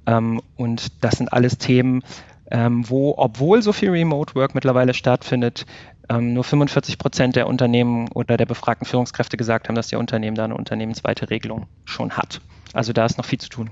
Ähm, 0.05 0.41
und 0.55 1.03
das 1.03 1.15
sind 1.17 1.31
alles 1.31 1.57
Themen, 1.57 2.03
ähm, 2.51 2.87
wo, 2.89 3.15
obwohl 3.17 3.61
so 3.61 3.73
viel 3.73 3.89
Remote 3.89 4.35
Work 4.35 4.53
mittlerweile 4.53 4.93
stattfindet, 4.93 5.65
ähm, 6.09 6.33
nur 6.33 6.43
45 6.43 6.97
Prozent 6.97 7.35
der 7.35 7.47
Unternehmen 7.47 8.09
oder 8.09 8.37
der 8.37 8.45
befragten 8.45 8.85
Führungskräfte 8.85 9.37
gesagt 9.37 9.67
haben, 9.67 9.75
dass 9.75 9.91
ihr 9.91 9.99
Unternehmen 9.99 10.35
da 10.35 10.43
eine 10.43 10.55
unternehmensweite 10.55 11.29
Regelung 11.29 11.67
schon 11.85 12.11
hat. 12.11 12.41
Also 12.73 12.93
da 12.93 13.05
ist 13.05 13.17
noch 13.17 13.25
viel 13.25 13.39
zu 13.39 13.49
tun. 13.49 13.69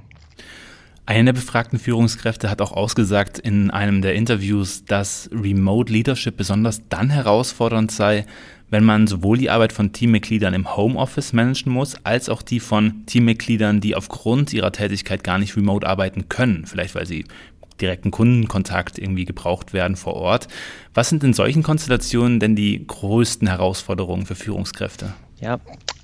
Eine 1.05 1.25
der 1.25 1.33
befragten 1.33 1.79
Führungskräfte 1.79 2.49
hat 2.49 2.61
auch 2.61 2.71
ausgesagt 2.71 3.39
in 3.39 3.71
einem 3.71 4.01
der 4.01 4.13
Interviews, 4.15 4.85
dass 4.85 5.29
Remote 5.33 5.91
Leadership 5.91 6.37
besonders 6.37 6.87
dann 6.89 7.09
herausfordernd 7.09 7.91
sei, 7.91 8.25
wenn 8.69 8.83
man 8.85 9.07
sowohl 9.07 9.37
die 9.37 9.49
Arbeit 9.49 9.73
von 9.73 9.91
Teammitgliedern 9.91 10.53
im 10.53 10.77
Homeoffice 10.77 11.33
managen 11.33 11.73
muss, 11.73 11.95
als 12.05 12.29
auch 12.29 12.41
die 12.41 12.59
von 12.59 13.05
Teammitgliedern, 13.05 13.81
die 13.81 13.95
aufgrund 13.95 14.53
ihrer 14.53 14.71
Tätigkeit 14.71 15.23
gar 15.23 15.39
nicht 15.39 15.57
remote 15.57 15.85
arbeiten 15.85 16.29
können, 16.29 16.65
vielleicht 16.65 16.95
weil 16.95 17.05
sie 17.05 17.25
direkten 17.81 18.11
Kundenkontakt 18.11 18.97
irgendwie 18.97 19.25
gebraucht 19.25 19.73
werden 19.73 19.95
vor 19.95 20.13
Ort. 20.13 20.47
Was 20.93 21.09
sind 21.09 21.23
in 21.23 21.33
solchen 21.33 21.63
Konstellationen 21.63 22.39
denn 22.39 22.55
die 22.55 22.85
größten 22.85 23.47
Herausforderungen 23.47 24.25
für 24.25 24.35
Führungskräfte? 24.35 25.13
Ja, 25.39 25.59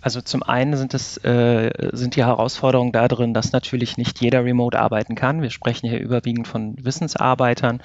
also 0.08 0.22
zum 0.22 0.42
einen 0.42 0.78
sind 0.78 0.94
es 0.94 1.18
äh, 1.26 1.70
sind 1.92 2.16
die 2.16 2.24
Herausforderungen 2.24 2.94
darin, 2.94 3.34
dass 3.34 3.52
natürlich 3.52 3.98
nicht 3.98 4.22
jeder 4.22 4.46
remote 4.46 4.80
arbeiten 4.80 5.16
kann. 5.16 5.42
Wir 5.42 5.50
sprechen 5.50 5.90
hier 5.90 6.00
überwiegend 6.00 6.48
von 6.48 6.78
Wissensarbeitern 6.82 7.82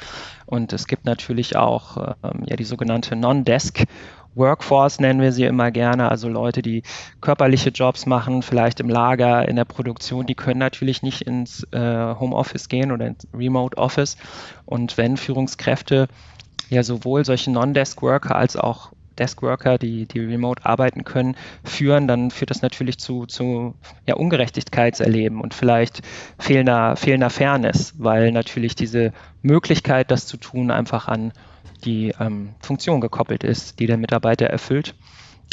und 0.47 0.73
es 0.73 0.87
gibt 0.87 1.05
natürlich 1.05 1.57
auch 1.57 2.14
ähm, 2.23 2.45
ja 2.47 2.55
die 2.55 2.62
sogenannte 2.62 3.17
Non-Desk 3.17 3.87
Workforce 4.37 5.00
nennen 5.00 5.21
wir 5.21 5.33
sie 5.33 5.45
immer 5.47 5.73
gerne, 5.73 6.09
also 6.11 6.29
Leute, 6.29 6.62
die 6.62 6.85
körperliche 7.21 7.71
Jobs 7.71 8.07
machen, 8.07 8.43
vielleicht 8.43 8.79
im 8.79 8.88
Lager, 8.88 9.49
in 9.49 9.57
der 9.57 9.64
Produktion, 9.64 10.25
die 10.25 10.37
können 10.37 10.61
natürlich 10.61 11.02
nicht 11.02 11.23
ins 11.23 11.64
äh, 11.73 12.14
Homeoffice 12.14 12.69
gehen 12.69 12.93
oder 12.93 13.09
ins 13.09 13.26
Remote 13.35 13.76
Office. 13.76 14.17
Und 14.64 14.97
wenn 14.97 15.17
Führungskräfte 15.17 16.07
ja 16.71 16.85
sowohl 16.85 17.25
solche 17.25 17.50
Non-Desk 17.50 18.00
Worker 18.00 18.37
als 18.37 18.57
auch 18.57 18.93
Deskworker, 19.19 19.78
die, 19.78 20.07
die 20.07 20.21
remote 20.21 20.64
arbeiten 20.64 21.04
können, 21.04 21.37
führen, 21.64 22.09
dann 22.09 22.31
führt 22.31 22.50
das 22.50 22.62
natürlich 22.62 22.99
zu, 22.99 23.26
zu 23.26 23.75
ja, 24.07 24.14
Ungerechtigkeitserleben 24.14 25.40
und 25.40 25.54
vielleicht 25.54 26.02
fehlender, 26.38 26.97
fehlender 26.97 27.31
Fairness, 27.31 27.95
weil 27.99 28.33
natürlich 28.33 28.75
diese 28.75 29.12
Möglichkeit, 29.42 30.11
das 30.11 30.26
zu 30.26 30.37
tun, 30.37 30.71
einfach 30.71 31.09
an 31.09 31.33
die 31.85 32.14
ähm, 32.21 32.50
Funktion 32.61 33.00
gekoppelt 33.00 33.45
ist, 33.45 33.81
die 33.81 33.87
der 33.87 33.97
Mitarbeiter 33.97 34.47
erfüllt. 34.47 34.95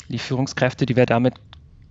Die 0.07 0.19
Führungskräfte, 0.19 0.85
die 0.85 0.95
wir 0.95 1.05
damit 1.05 1.35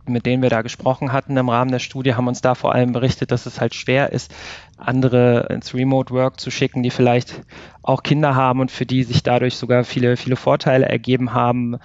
mit 0.09 0.27
denen 0.27 0.43
wir 0.43 0.51
da 0.51 0.63
gesprochen 0.63 1.13
hatten 1.13 1.37
im 1.37 1.49
Rahmen 1.49 1.71
der 1.71 1.79
Studie, 1.79 2.15
haben 2.15 2.29
uns 2.29 2.41
da 2.41 2.55
vor 2.55 2.75
allem 2.75 2.93
berichtet, 2.93 3.31
dass 3.31 3.47
es 3.47 3.61
halt 3.61 3.75
schwer 3.75 4.13
ist, 4.13 4.35
andere 4.77 5.49
ins 5.51 5.75
Remote 5.75 6.13
Work 6.15 6.41
zu 6.41 6.51
schicken, 6.51 6.83
die 6.83 6.91
vielleicht 6.91 7.43
auch 7.83 8.03
Kinder 8.03 8.35
haben 8.35 8.61
und 8.61 8.71
für 8.71 8.87
die 8.87 9.05
sich 9.05 9.23
dadurch 9.23 9.57
sogar 9.57 9.85
viele, 9.85 10.17
viele 10.17 10.37
Vorteile 10.37 10.87
ergeben 10.87 11.33
haben. 11.33 11.79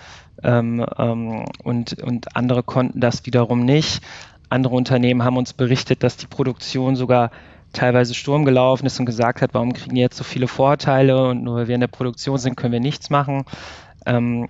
Ähm, 0.43 0.85
ähm, 0.97 1.45
und, 1.63 2.01
und 2.01 2.35
andere 2.35 2.63
konnten 2.63 2.99
das 2.99 3.25
wiederum 3.25 3.65
nicht. 3.65 4.01
Andere 4.49 4.75
Unternehmen 4.75 5.23
haben 5.23 5.37
uns 5.37 5.53
berichtet, 5.53 6.03
dass 6.03 6.17
die 6.17 6.27
Produktion 6.27 6.95
sogar 6.95 7.31
teilweise 7.73 8.13
Sturm 8.13 8.45
gelaufen 8.45 8.85
ist 8.85 8.99
und 8.99 9.05
gesagt 9.05 9.41
hat, 9.41 9.53
warum 9.53 9.73
kriegen 9.73 9.95
die 9.95 10.01
jetzt 10.01 10.17
so 10.17 10.23
viele 10.23 10.47
Vorteile 10.47 11.27
und 11.29 11.43
nur 11.43 11.55
weil 11.55 11.67
wir 11.67 11.75
in 11.75 11.81
der 11.81 11.87
Produktion 11.87 12.37
sind, 12.37 12.55
können 12.55 12.73
wir 12.73 12.79
nichts 12.79 13.09
machen. 13.09 13.45
Ähm, 14.05 14.47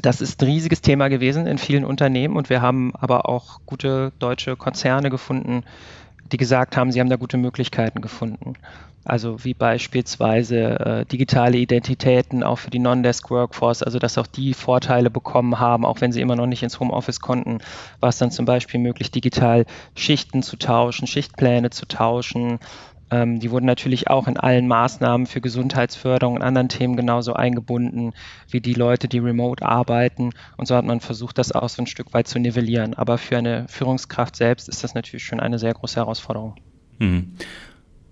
das 0.00 0.20
ist 0.20 0.40
ein 0.42 0.46
riesiges 0.46 0.80
Thema 0.80 1.08
gewesen 1.08 1.46
in 1.46 1.58
vielen 1.58 1.84
Unternehmen 1.84 2.36
und 2.36 2.50
wir 2.50 2.62
haben 2.62 2.94
aber 2.94 3.28
auch 3.28 3.60
gute 3.66 4.12
deutsche 4.18 4.56
Konzerne 4.56 5.10
gefunden, 5.10 5.64
die 6.30 6.36
gesagt 6.36 6.76
haben, 6.76 6.92
sie 6.92 7.00
haben 7.00 7.10
da 7.10 7.16
gute 7.16 7.36
Möglichkeiten 7.36 8.00
gefunden. 8.00 8.54
Also 9.04 9.42
wie 9.42 9.54
beispielsweise 9.54 10.80
äh, 10.80 11.06
digitale 11.06 11.56
Identitäten 11.56 12.42
auch 12.42 12.58
für 12.58 12.68
die 12.68 12.78
Non-Desk 12.78 13.30
Workforce, 13.30 13.82
also 13.82 13.98
dass 13.98 14.18
auch 14.18 14.26
die 14.26 14.52
Vorteile 14.52 15.08
bekommen 15.08 15.58
haben, 15.58 15.86
auch 15.86 16.02
wenn 16.02 16.12
sie 16.12 16.20
immer 16.20 16.36
noch 16.36 16.46
nicht 16.46 16.62
ins 16.62 16.78
Homeoffice 16.78 17.20
konnten, 17.20 17.58
war 18.00 18.10
es 18.10 18.18
dann 18.18 18.30
zum 18.30 18.44
Beispiel 18.44 18.78
möglich, 18.80 19.10
digital 19.10 19.64
Schichten 19.94 20.42
zu 20.42 20.56
tauschen, 20.56 21.06
Schichtpläne 21.06 21.70
zu 21.70 21.86
tauschen, 21.86 22.58
ähm, 23.10 23.40
die 23.40 23.50
wurden 23.50 23.66
natürlich 23.66 24.08
auch 24.08 24.28
in 24.28 24.36
allen 24.36 24.68
Maßnahmen 24.68 25.26
für 25.26 25.40
Gesundheitsförderung 25.40 26.34
und 26.36 26.42
anderen 26.42 26.68
Themen 26.68 26.96
genauso 26.96 27.32
eingebunden 27.32 28.12
wie 28.50 28.60
die 28.60 28.74
Leute, 28.74 29.08
die 29.08 29.18
remote 29.18 29.64
arbeiten. 29.64 30.30
Und 30.56 30.66
so 30.66 30.74
hat 30.76 30.84
man 30.84 31.00
versucht, 31.00 31.38
das 31.38 31.52
auch 31.52 31.68
so 31.68 31.82
ein 31.82 31.86
Stück 31.86 32.12
weit 32.12 32.28
zu 32.28 32.38
nivellieren. 32.38 32.94
Aber 32.94 33.18
für 33.18 33.38
eine 33.38 33.66
Führungskraft 33.68 34.36
selbst 34.36 34.68
ist 34.68 34.84
das 34.84 34.94
natürlich 34.94 35.24
schon 35.24 35.40
eine 35.40 35.58
sehr 35.58 35.74
große 35.74 35.96
Herausforderung. 35.96 36.56
Mhm. 36.98 37.32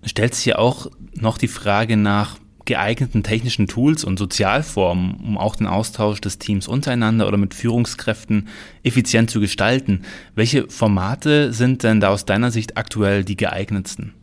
Stellt 0.03 0.35
sich 0.35 0.45
ja 0.45 0.57
auch 0.57 0.87
noch 1.13 1.37
die 1.37 1.47
Frage 1.47 1.97
nach 1.97 2.37
geeigneten 2.65 3.23
technischen 3.23 3.67
Tools 3.67 4.03
und 4.03 4.19
Sozialformen, 4.19 5.15
um 5.23 5.37
auch 5.37 5.55
den 5.55 5.67
Austausch 5.67 6.19
des 6.19 6.37
Teams 6.37 6.67
untereinander 6.67 7.27
oder 7.27 7.37
mit 7.37 7.53
Führungskräften 7.53 8.49
effizient 8.83 9.29
zu 9.29 9.39
gestalten. 9.39 10.01
Welche 10.35 10.69
Formate 10.69 11.53
sind 11.53 11.83
denn 11.83 12.01
da 12.01 12.09
aus 12.09 12.25
deiner 12.25 12.51
Sicht 12.51 12.77
aktuell 12.77 13.23
die 13.23 13.37
geeignetsten? 13.37 14.13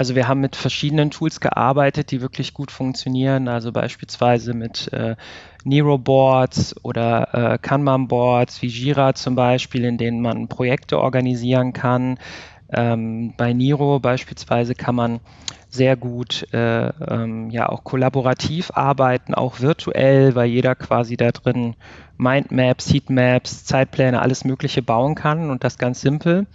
Also 0.00 0.14
wir 0.14 0.28
haben 0.28 0.40
mit 0.40 0.56
verschiedenen 0.56 1.10
Tools 1.10 1.40
gearbeitet, 1.40 2.10
die 2.10 2.22
wirklich 2.22 2.54
gut 2.54 2.70
funktionieren. 2.70 3.48
Also 3.48 3.70
beispielsweise 3.70 4.54
mit 4.54 4.90
äh, 4.94 5.14
Nero 5.62 5.98
Boards 5.98 6.74
oder 6.82 7.34
äh, 7.34 7.58
Kanban 7.58 8.08
Boards 8.08 8.62
wie 8.62 8.68
Jira 8.68 9.12
zum 9.12 9.34
Beispiel, 9.34 9.84
in 9.84 9.98
denen 9.98 10.22
man 10.22 10.48
Projekte 10.48 10.98
organisieren 10.98 11.74
kann. 11.74 12.18
Ähm, 12.72 13.34
bei 13.36 13.52
Niro 13.52 14.00
beispielsweise 14.00 14.74
kann 14.74 14.94
man 14.94 15.20
sehr 15.68 15.96
gut 15.96 16.50
äh, 16.54 16.86
ähm, 16.88 17.50
ja 17.50 17.68
auch 17.68 17.84
kollaborativ 17.84 18.70
arbeiten, 18.70 19.34
auch 19.34 19.60
virtuell, 19.60 20.34
weil 20.34 20.48
jeder 20.48 20.76
quasi 20.76 21.18
da 21.18 21.30
drin 21.30 21.76
Mindmaps, 22.16 22.90
Heatmaps, 22.90 23.66
Zeitpläne, 23.66 24.22
alles 24.22 24.46
Mögliche 24.46 24.80
bauen 24.80 25.14
kann 25.14 25.50
und 25.50 25.62
das 25.62 25.76
ganz 25.76 26.00
simpel. 26.00 26.46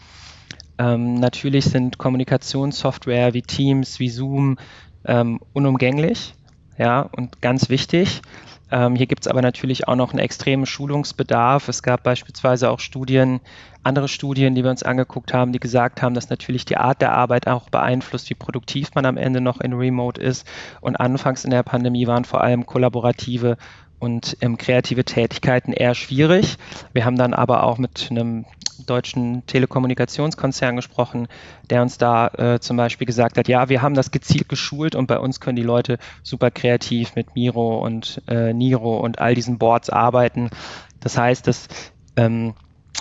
Ähm, 0.77 1.15
natürlich 1.15 1.65
sind 1.65 1.97
Kommunikationssoftware 1.97 3.33
wie 3.33 3.41
Teams, 3.41 3.99
wie 3.99 4.09
Zoom 4.09 4.57
ähm, 5.05 5.39
unumgänglich 5.53 6.33
ja, 6.77 7.01
und 7.01 7.41
ganz 7.41 7.69
wichtig. 7.69 8.21
Ähm, 8.71 8.95
hier 8.95 9.05
gibt 9.05 9.25
es 9.25 9.27
aber 9.27 9.41
natürlich 9.41 9.87
auch 9.87 9.95
noch 9.95 10.11
einen 10.11 10.19
extremen 10.19 10.65
Schulungsbedarf. 10.65 11.69
Es 11.69 11.83
gab 11.83 12.03
beispielsweise 12.03 12.69
auch 12.69 12.79
Studien, 12.79 13.39
andere 13.83 14.07
Studien, 14.07 14.55
die 14.55 14.63
wir 14.63 14.71
uns 14.71 14.83
angeguckt 14.83 15.33
haben, 15.33 15.51
die 15.51 15.59
gesagt 15.59 16.01
haben, 16.01 16.15
dass 16.15 16.29
natürlich 16.29 16.65
die 16.65 16.77
Art 16.77 17.01
der 17.01 17.13
Arbeit 17.13 17.47
auch 17.47 17.69
beeinflusst, 17.69 18.29
wie 18.29 18.35
produktiv 18.35 18.89
man 18.95 19.05
am 19.05 19.17
Ende 19.17 19.39
noch 19.39 19.61
in 19.61 19.73
Remote 19.73 20.19
ist. 20.19 20.47
Und 20.81 20.95
anfangs 20.95 21.45
in 21.45 21.51
der 21.51 21.63
Pandemie 21.63 22.07
waren 22.07 22.25
vor 22.25 22.41
allem 22.41 22.65
kollaborative 22.65 23.57
und 23.99 24.35
ähm, 24.41 24.57
kreative 24.57 25.05
Tätigkeiten 25.05 25.71
eher 25.71 25.95
schwierig. 25.95 26.57
Wir 26.91 27.05
haben 27.05 27.17
dann 27.17 27.33
aber 27.33 27.63
auch 27.63 27.77
mit 27.77 28.07
einem 28.09 28.45
deutschen 28.85 29.45
Telekommunikationskonzern 29.45 30.75
gesprochen, 30.75 31.27
der 31.69 31.81
uns 31.81 31.97
da 31.97 32.27
äh, 32.27 32.59
zum 32.59 32.77
Beispiel 32.77 33.07
gesagt 33.07 33.37
hat, 33.37 33.47
ja, 33.47 33.69
wir 33.69 33.81
haben 33.81 33.95
das 33.95 34.11
gezielt 34.11 34.49
geschult 34.49 34.95
und 34.95 35.07
bei 35.07 35.19
uns 35.19 35.39
können 35.39 35.55
die 35.55 35.63
Leute 35.63 35.97
super 36.23 36.51
kreativ 36.51 37.15
mit 37.15 37.35
Miro 37.35 37.79
und 37.83 38.21
äh, 38.27 38.53
Niro 38.53 38.99
und 38.99 39.19
all 39.19 39.35
diesen 39.35 39.57
Boards 39.57 39.89
arbeiten. 39.89 40.49
Das 40.99 41.17
heißt, 41.17 41.47
dass 41.47 41.67
ähm, 42.15 42.53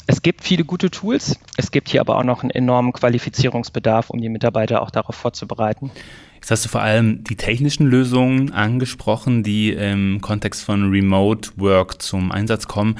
es 0.06 0.22
gibt 0.22 0.42
viele 0.42 0.64
gute 0.64 0.90
Tools, 0.90 1.38
es 1.56 1.70
gibt 1.70 1.88
hier 1.88 2.00
aber 2.00 2.18
auch 2.18 2.24
noch 2.24 2.42
einen 2.42 2.50
enormen 2.50 2.92
Qualifizierungsbedarf, 2.92 4.10
um 4.10 4.20
die 4.20 4.28
Mitarbeiter 4.28 4.82
auch 4.82 4.90
darauf 4.90 5.14
vorzubereiten. 5.14 5.90
Jetzt 6.36 6.50
hast 6.50 6.64
du 6.66 6.68
vor 6.68 6.82
allem 6.82 7.24
die 7.24 7.36
technischen 7.36 7.86
Lösungen 7.86 8.52
angesprochen, 8.52 9.42
die 9.42 9.70
im 9.70 10.20
Kontext 10.20 10.62
von 10.62 10.90
Remote 10.90 11.52
Work 11.56 12.02
zum 12.02 12.32
Einsatz 12.32 12.68
kommen. 12.68 12.98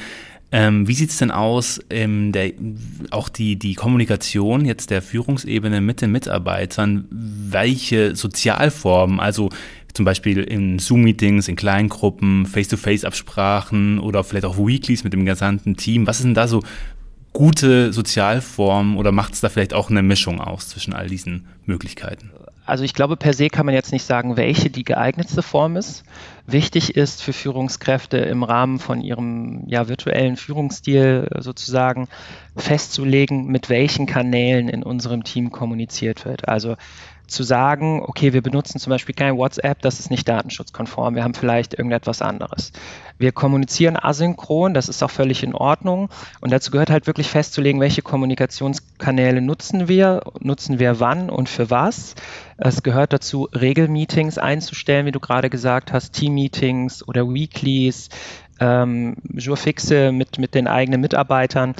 Ähm, 0.56 0.86
wie 0.86 0.94
sieht 0.94 1.10
es 1.10 1.16
denn 1.18 1.32
aus, 1.32 1.80
ähm, 1.90 2.30
der, 2.30 2.52
auch 3.10 3.28
die, 3.28 3.56
die 3.56 3.74
Kommunikation 3.74 4.64
jetzt 4.64 4.88
der 4.90 5.02
Führungsebene 5.02 5.80
mit 5.80 6.00
den 6.00 6.12
Mitarbeitern? 6.12 7.08
Welche 7.10 8.14
Sozialformen, 8.14 9.18
also 9.18 9.48
zum 9.94 10.04
Beispiel 10.04 10.44
in 10.44 10.78
Zoom-Meetings, 10.78 11.48
in 11.48 11.56
Kleingruppen, 11.56 12.46
Face-to-Face-Absprachen 12.46 13.98
oder 13.98 14.22
vielleicht 14.22 14.44
auch 14.44 14.56
Weeklies 14.56 15.02
mit 15.02 15.12
dem 15.12 15.26
gesamten 15.26 15.74
Team. 15.74 16.06
Was 16.06 16.18
ist 16.18 16.24
denn 16.24 16.34
da 16.34 16.46
so 16.46 16.62
gute 17.32 17.92
Sozialform 17.92 18.96
oder 18.96 19.10
macht 19.10 19.34
es 19.34 19.40
da 19.40 19.48
vielleicht 19.48 19.74
auch 19.74 19.90
eine 19.90 20.04
Mischung 20.04 20.40
aus 20.40 20.68
zwischen 20.68 20.92
all 20.92 21.08
diesen 21.08 21.46
Möglichkeiten? 21.66 22.30
Also 22.66 22.82
ich 22.84 22.94
glaube, 22.94 23.16
per 23.16 23.34
se 23.34 23.48
kann 23.48 23.66
man 23.66 23.74
jetzt 23.74 23.92
nicht 23.92 24.04
sagen, 24.04 24.38
welche 24.38 24.70
die 24.70 24.84
geeignetste 24.84 25.42
Form 25.42 25.76
ist. 25.76 26.02
Wichtig 26.46 26.96
ist 26.96 27.22
für 27.22 27.34
Führungskräfte 27.34 28.16
im 28.18 28.42
Rahmen 28.42 28.78
von 28.78 29.02
ihrem 29.02 29.64
ja, 29.66 29.88
virtuellen 29.88 30.36
Führungsstil 30.36 31.28
sozusagen 31.38 32.08
festzulegen, 32.56 33.46
mit 33.46 33.68
welchen 33.68 34.06
Kanälen 34.06 34.68
in 34.68 34.82
unserem 34.82 35.24
Team 35.24 35.50
kommuniziert 35.50 36.24
wird. 36.24 36.48
Also 36.48 36.76
zu 37.26 37.42
sagen, 37.42 38.02
okay, 38.02 38.32
wir 38.32 38.42
benutzen 38.42 38.78
zum 38.78 38.90
Beispiel 38.90 39.14
kein 39.14 39.36
WhatsApp, 39.36 39.80
das 39.82 40.00
ist 40.00 40.10
nicht 40.10 40.28
datenschutzkonform, 40.28 41.14
wir 41.14 41.24
haben 41.24 41.34
vielleicht 41.34 41.74
irgendetwas 41.74 42.22
anderes. 42.22 42.72
Wir 43.16 43.32
kommunizieren 43.32 43.96
asynchron, 43.96 44.74
das 44.74 44.88
ist 44.88 45.02
auch 45.02 45.10
völlig 45.10 45.42
in 45.42 45.54
Ordnung. 45.54 46.10
Und 46.40 46.52
dazu 46.52 46.70
gehört 46.70 46.90
halt 46.90 47.06
wirklich 47.06 47.28
festzulegen, 47.28 47.80
welche 47.80 48.02
Kommunikationskanäle 48.02 49.40
nutzen 49.40 49.88
wir, 49.88 50.22
nutzen 50.40 50.78
wir 50.78 51.00
wann 51.00 51.30
und 51.30 51.48
für 51.48 51.70
was. 51.70 52.14
Es 52.56 52.82
gehört 52.82 53.12
dazu, 53.12 53.48
Regelmeetings 53.52 54.38
einzustellen, 54.38 55.06
wie 55.06 55.12
du 55.12 55.20
gerade 55.20 55.48
gesagt 55.48 55.92
hast, 55.92 56.12
Teammeetings 56.12 57.06
oder 57.06 57.32
Weeklies, 57.32 58.08
ähm, 58.60 59.16
Jourfixe 59.32 60.12
mit, 60.12 60.38
mit 60.38 60.54
den 60.54 60.66
eigenen 60.66 61.00
Mitarbeitern. 61.00 61.74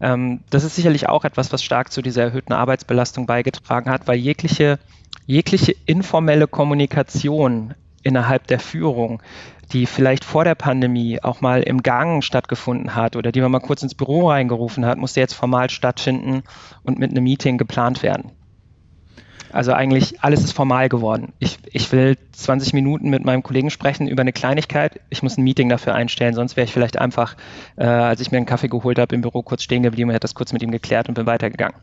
Ähm, 0.00 0.40
das 0.50 0.64
ist 0.64 0.76
sicherlich 0.76 1.08
auch 1.08 1.24
etwas, 1.24 1.52
was 1.52 1.62
stark 1.62 1.92
zu 1.92 2.02
dieser 2.02 2.22
erhöhten 2.22 2.52
Arbeitsbelastung 2.52 3.26
beigetragen 3.26 3.90
hat, 3.90 4.08
weil 4.08 4.16
jegliche, 4.16 4.78
jegliche 5.26 5.74
informelle 5.86 6.46
Kommunikation 6.46 7.74
innerhalb 8.02 8.46
der 8.46 8.60
Führung, 8.60 9.22
die 9.72 9.86
vielleicht 9.86 10.24
vor 10.24 10.44
der 10.44 10.54
Pandemie 10.54 11.22
auch 11.22 11.40
mal 11.40 11.62
im 11.62 11.82
Gang 11.82 12.24
stattgefunden 12.24 12.94
hat 12.94 13.14
oder 13.14 13.30
die 13.30 13.40
man 13.40 13.52
mal 13.52 13.60
kurz 13.60 13.82
ins 13.82 13.94
Büro 13.94 14.30
reingerufen 14.30 14.84
hat, 14.84 14.98
musste 14.98 15.20
jetzt 15.20 15.34
formal 15.34 15.70
stattfinden 15.70 16.42
und 16.82 16.98
mit 16.98 17.10
einem 17.10 17.24
Meeting 17.24 17.58
geplant 17.58 18.02
werden. 18.02 18.32
Also 19.52 19.72
eigentlich 19.72 20.22
alles 20.22 20.44
ist 20.44 20.52
formal 20.52 20.88
geworden. 20.88 21.32
Ich, 21.38 21.58
ich 21.72 21.90
will 21.92 22.16
20 22.32 22.72
Minuten 22.72 23.10
mit 23.10 23.24
meinem 23.24 23.42
Kollegen 23.42 23.70
sprechen 23.70 24.08
über 24.08 24.20
eine 24.20 24.32
Kleinigkeit. 24.32 25.00
Ich 25.10 25.22
muss 25.22 25.36
ein 25.36 25.44
Meeting 25.44 25.68
dafür 25.68 25.94
einstellen, 25.94 26.34
sonst 26.34 26.56
wäre 26.56 26.64
ich 26.64 26.72
vielleicht 26.72 26.98
einfach, 26.98 27.36
äh, 27.76 27.84
als 27.84 28.20
ich 28.20 28.30
mir 28.30 28.36
einen 28.36 28.46
Kaffee 28.46 28.68
geholt 28.68 28.98
habe, 28.98 29.14
im 29.14 29.22
Büro 29.22 29.42
kurz 29.42 29.62
stehen 29.62 29.82
geblieben 29.82 30.10
hätte 30.10 30.20
das 30.20 30.34
kurz 30.34 30.52
mit 30.52 30.62
ihm 30.62 30.70
geklärt 30.70 31.08
und 31.08 31.14
bin 31.14 31.26
weitergegangen. 31.26 31.76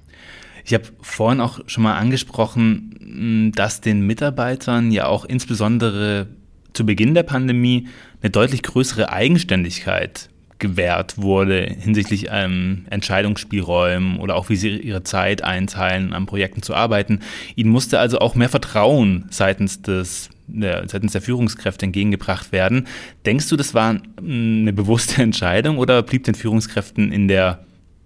Ich 0.63 0.73
habe 0.73 0.83
vorhin 1.01 1.39
auch 1.39 1.59
schon 1.67 1.83
mal 1.83 1.95
angesprochen, 1.95 3.51
dass 3.55 3.79
den 3.79 4.01
Mitarbeitern 4.01 4.91
ja 4.91 5.05
auch 5.05 5.23
insbesondere 5.23 6.27
zu 6.73 6.85
Beginn 6.85 7.13
der 7.13 7.23
Pandemie 7.23 7.87
eine 8.21 8.29
deutlich 8.29 8.63
größere 8.63 9.11
Eigenständigkeit 9.11 10.29
gewährt 10.59 11.17
wurde 11.17 11.63
hinsichtlich 11.63 12.27
ähm, 12.29 12.85
Entscheidungsspielräumen 12.89 14.19
oder 14.19 14.35
auch 14.35 14.49
wie 14.49 14.55
sie 14.55 14.77
ihre 14.77 15.03
Zeit 15.03 15.43
einteilen, 15.43 16.13
an 16.13 16.25
Projekten 16.25 16.61
zu 16.61 16.73
arbeiten. 16.73 17.19
Ihnen 17.55 17.69
musste 17.69 17.99
also 17.99 18.19
auch 18.19 18.35
mehr 18.35 18.49
Vertrauen 18.49 19.25
seitens 19.29 19.81
des 19.81 20.29
der, 20.47 20.87
seitens 20.87 21.11
der 21.11 21.21
Führungskräfte 21.21 21.85
entgegengebracht 21.85 22.51
werden. 22.51 22.87
Denkst 23.25 23.49
du, 23.49 23.57
das 23.57 23.73
war 23.73 23.97
eine 24.17 24.73
bewusste 24.73 25.21
Entscheidung 25.21 25.77
oder 25.77 26.01
blieb 26.03 26.23
den 26.23 26.35
Führungskräften 26.35 27.11
in 27.11 27.27
der 27.27 27.65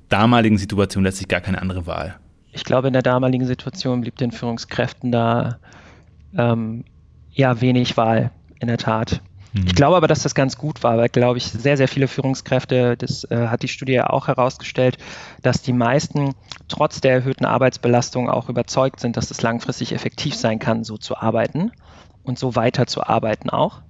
damaligen 0.10 0.58
Situation 0.58 1.04
letztlich 1.04 1.28
gar 1.28 1.42
keine 1.42 1.62
andere 1.62 1.86
Wahl? 1.86 2.16
Ich 2.52 2.66
glaube, 2.66 2.88
in 2.88 2.94
der 2.94 3.04
damaligen 3.04 3.46
Situation 3.46 4.02
blieb 4.02 4.18
den 4.18 4.32
Führungskräften 4.32 5.12
da 5.12 5.60
ähm, 6.36 6.84
ja 7.32 7.62
wenig 7.62 7.96
Wahl, 7.96 8.32
in 8.60 8.68
der 8.68 8.78
Tat. 8.78 9.22
Mhm. 9.54 9.66
Ich 9.68 9.76
glaube 9.76 9.98
aber, 9.98 10.08
dass 10.08 10.24
das 10.24 10.36
ganz 10.36 10.58
gut 10.58 10.84
war, 10.84 10.98
weil, 10.98 11.10
glaube 11.10 11.38
ich, 11.38 11.46
sehr, 11.46 11.78
sehr 11.78 11.88
viele 11.88 12.08
Führungskräfte, 12.08 12.96
das 12.98 13.24
äh, 13.26 13.48
hat 13.48 13.64
die 13.64 13.68
Studie 13.68 13.94
ja 13.94 14.10
auch 14.10 14.28
herausgestellt, 14.28 14.98
dass 15.42 15.62
die 15.62 15.74
meisten 15.74 16.34
trotz 16.68 17.02
der 17.02 17.14
erhöhten 17.14 17.46
Arbeitsbelastung 17.46 18.30
auch 18.30 18.50
überzeugt 18.50 19.00
sind, 19.00 19.18
dass 19.18 19.32
es 19.32 19.42
langfristig 19.42 19.94
effektiv 19.94 20.36
sein 20.36 20.60
kann, 20.60 20.84
so 20.84 20.98
zu 20.98 21.18
arbeiten 21.18 21.72
und 22.24 22.40
so 22.40 22.56
weiter 22.56 22.88
zu 22.88 23.04
arbeiten 23.04 23.50
auch. 23.50 23.82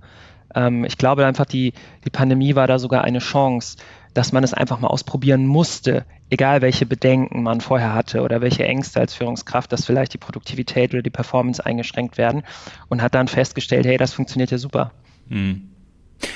Ähm, 0.55 0.83
ich 0.83 0.97
glaube 0.97 1.25
einfach, 1.25 1.45
die, 1.45 1.73
die 2.05 2.09
Pandemie 2.09 2.55
war 2.55 2.67
da 2.67 2.79
sogar 2.79 3.03
eine 3.03 3.19
Chance, 3.19 3.77
dass 4.13 4.31
man 4.33 4.43
es 4.43 4.53
einfach 4.53 4.79
mal 4.79 4.89
ausprobieren 4.89 5.45
musste, 5.45 6.05
egal 6.29 6.61
welche 6.61 6.85
Bedenken 6.85 7.43
man 7.43 7.61
vorher 7.61 7.93
hatte 7.93 8.21
oder 8.21 8.41
welche 8.41 8.65
Ängste 8.65 8.99
als 8.99 9.13
Führungskraft, 9.13 9.71
dass 9.71 9.85
vielleicht 9.85 10.13
die 10.13 10.17
Produktivität 10.17 10.93
oder 10.93 11.01
die 11.01 11.09
Performance 11.09 11.65
eingeschränkt 11.65 12.17
werden 12.17 12.43
und 12.89 13.01
hat 13.01 13.15
dann 13.15 13.27
festgestellt, 13.27 13.85
hey, 13.85 13.97
das 13.97 14.13
funktioniert 14.13 14.51
ja 14.51 14.57
super. 14.57 14.91
Mhm. 15.31 15.61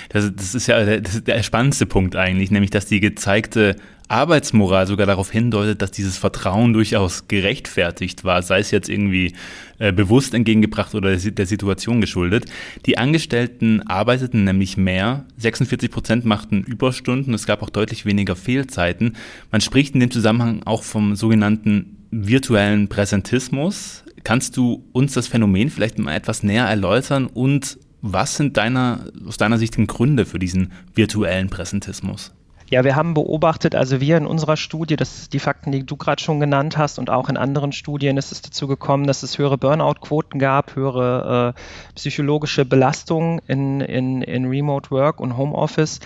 Das, 0.09 0.31
das, 0.35 0.55
ist 0.55 0.67
ja 0.67 0.83
der, 0.83 1.01
das 1.01 1.15
ist 1.15 1.27
der 1.27 1.43
spannendste 1.43 1.85
Punkt 1.85 2.15
eigentlich, 2.15 2.49
nämlich 2.49 2.71
dass 2.71 2.87
die 2.87 2.99
gezeigte 2.99 3.75
Arbeitsmoral 4.07 4.85
sogar 4.85 5.07
darauf 5.07 5.31
hindeutet, 5.31 5.81
dass 5.81 5.91
dieses 5.91 6.17
Vertrauen 6.17 6.73
durchaus 6.73 7.27
gerechtfertigt 7.27 8.23
war, 8.23 8.41
sei 8.43 8.59
es 8.59 8.69
jetzt 8.69 8.87
irgendwie 8.87 9.33
äh, 9.79 9.91
bewusst 9.91 10.33
entgegengebracht 10.33 10.93
oder 10.93 11.15
der 11.15 11.45
Situation 11.45 12.01
geschuldet. 12.01 12.45
Die 12.85 12.97
Angestellten 12.97 13.81
arbeiteten 13.87 14.43
nämlich 14.43 14.77
mehr, 14.77 15.25
46 15.37 15.89
Prozent 15.89 16.25
machten 16.25 16.61
Überstunden, 16.63 17.33
es 17.33 17.47
gab 17.47 17.63
auch 17.63 17.71
deutlich 17.71 18.05
weniger 18.05 18.35
Fehlzeiten. 18.35 19.15
Man 19.51 19.61
spricht 19.61 19.95
in 19.95 20.01
dem 20.01 20.11
Zusammenhang 20.11 20.61
auch 20.65 20.83
vom 20.83 21.15
sogenannten 21.15 21.97
virtuellen 22.11 22.87
Präsentismus. 22.87 24.03
Kannst 24.23 24.55
du 24.57 24.85
uns 24.91 25.13
das 25.13 25.27
Phänomen 25.27 25.69
vielleicht 25.69 25.99
mal 25.99 26.15
etwas 26.15 26.43
näher 26.43 26.65
erläutern 26.65 27.27
und 27.27 27.77
was 28.07 28.35
sind 28.35 28.57
deiner, 28.57 28.99
aus 29.27 29.37
deiner 29.37 29.57
Sicht 29.57 29.77
die 29.77 29.87
Gründe 29.87 30.25
für 30.25 30.37
diesen 30.37 30.71
virtuellen 30.93 31.49
Präsentismus? 31.49 32.31
Ja, 32.69 32.83
wir 32.83 32.95
haben 32.95 33.13
beobachtet, 33.13 33.75
also 33.75 33.99
wir 33.99 34.17
in 34.17 34.25
unserer 34.25 34.57
Studie, 34.57 34.95
das 34.95 35.29
die 35.29 35.39
Fakten, 35.39 35.71
die 35.71 35.85
du 35.85 35.95
gerade 35.97 36.21
schon 36.21 36.39
genannt 36.39 36.77
hast 36.77 36.97
und 36.99 37.09
auch 37.09 37.29
in 37.29 37.37
anderen 37.37 37.71
Studien 37.71 38.17
ist 38.17 38.31
es 38.31 38.41
dazu 38.41 38.67
gekommen, 38.67 39.05
dass 39.05 39.23
es 39.23 39.37
höhere 39.37 39.57
Burnout-Quoten 39.57 40.39
gab, 40.39 40.75
höhere 40.75 41.55
äh, 41.55 41.61
psychologische 41.95 42.65
Belastungen 42.65 43.39
in, 43.47 43.81
in, 43.81 44.21
in 44.21 44.45
Remote 44.45 44.89
Work 44.91 45.19
und 45.19 45.37
Homeoffice. 45.37 45.99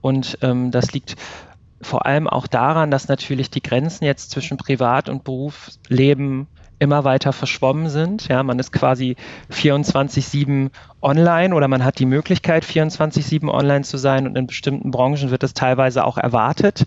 Und 0.00 0.38
ähm, 0.42 0.70
das 0.70 0.92
liegt 0.92 1.16
vor 1.80 2.06
allem 2.06 2.28
auch 2.28 2.46
daran, 2.46 2.90
dass 2.90 3.08
natürlich 3.08 3.50
die 3.50 3.62
Grenzen 3.62 4.04
jetzt 4.04 4.30
zwischen 4.30 4.56
Privat- 4.56 5.08
und 5.08 5.24
Berufsleben 5.24 6.48
immer 6.80 7.04
weiter 7.04 7.32
verschwommen 7.32 7.88
sind. 7.88 8.26
Ja, 8.26 8.42
man 8.42 8.58
ist 8.58 8.72
quasi 8.72 9.14
24-7 9.52 10.70
online 11.00 11.54
oder 11.54 11.68
man 11.68 11.84
hat 11.84 11.98
die 12.00 12.06
Möglichkeit, 12.06 12.64
24-7 12.64 13.48
online 13.48 13.84
zu 13.84 13.98
sein 13.98 14.26
und 14.26 14.36
in 14.36 14.48
bestimmten 14.48 14.90
Branchen 14.90 15.30
wird 15.30 15.44
es 15.44 15.54
teilweise 15.54 16.04
auch 16.04 16.18
erwartet. 16.18 16.86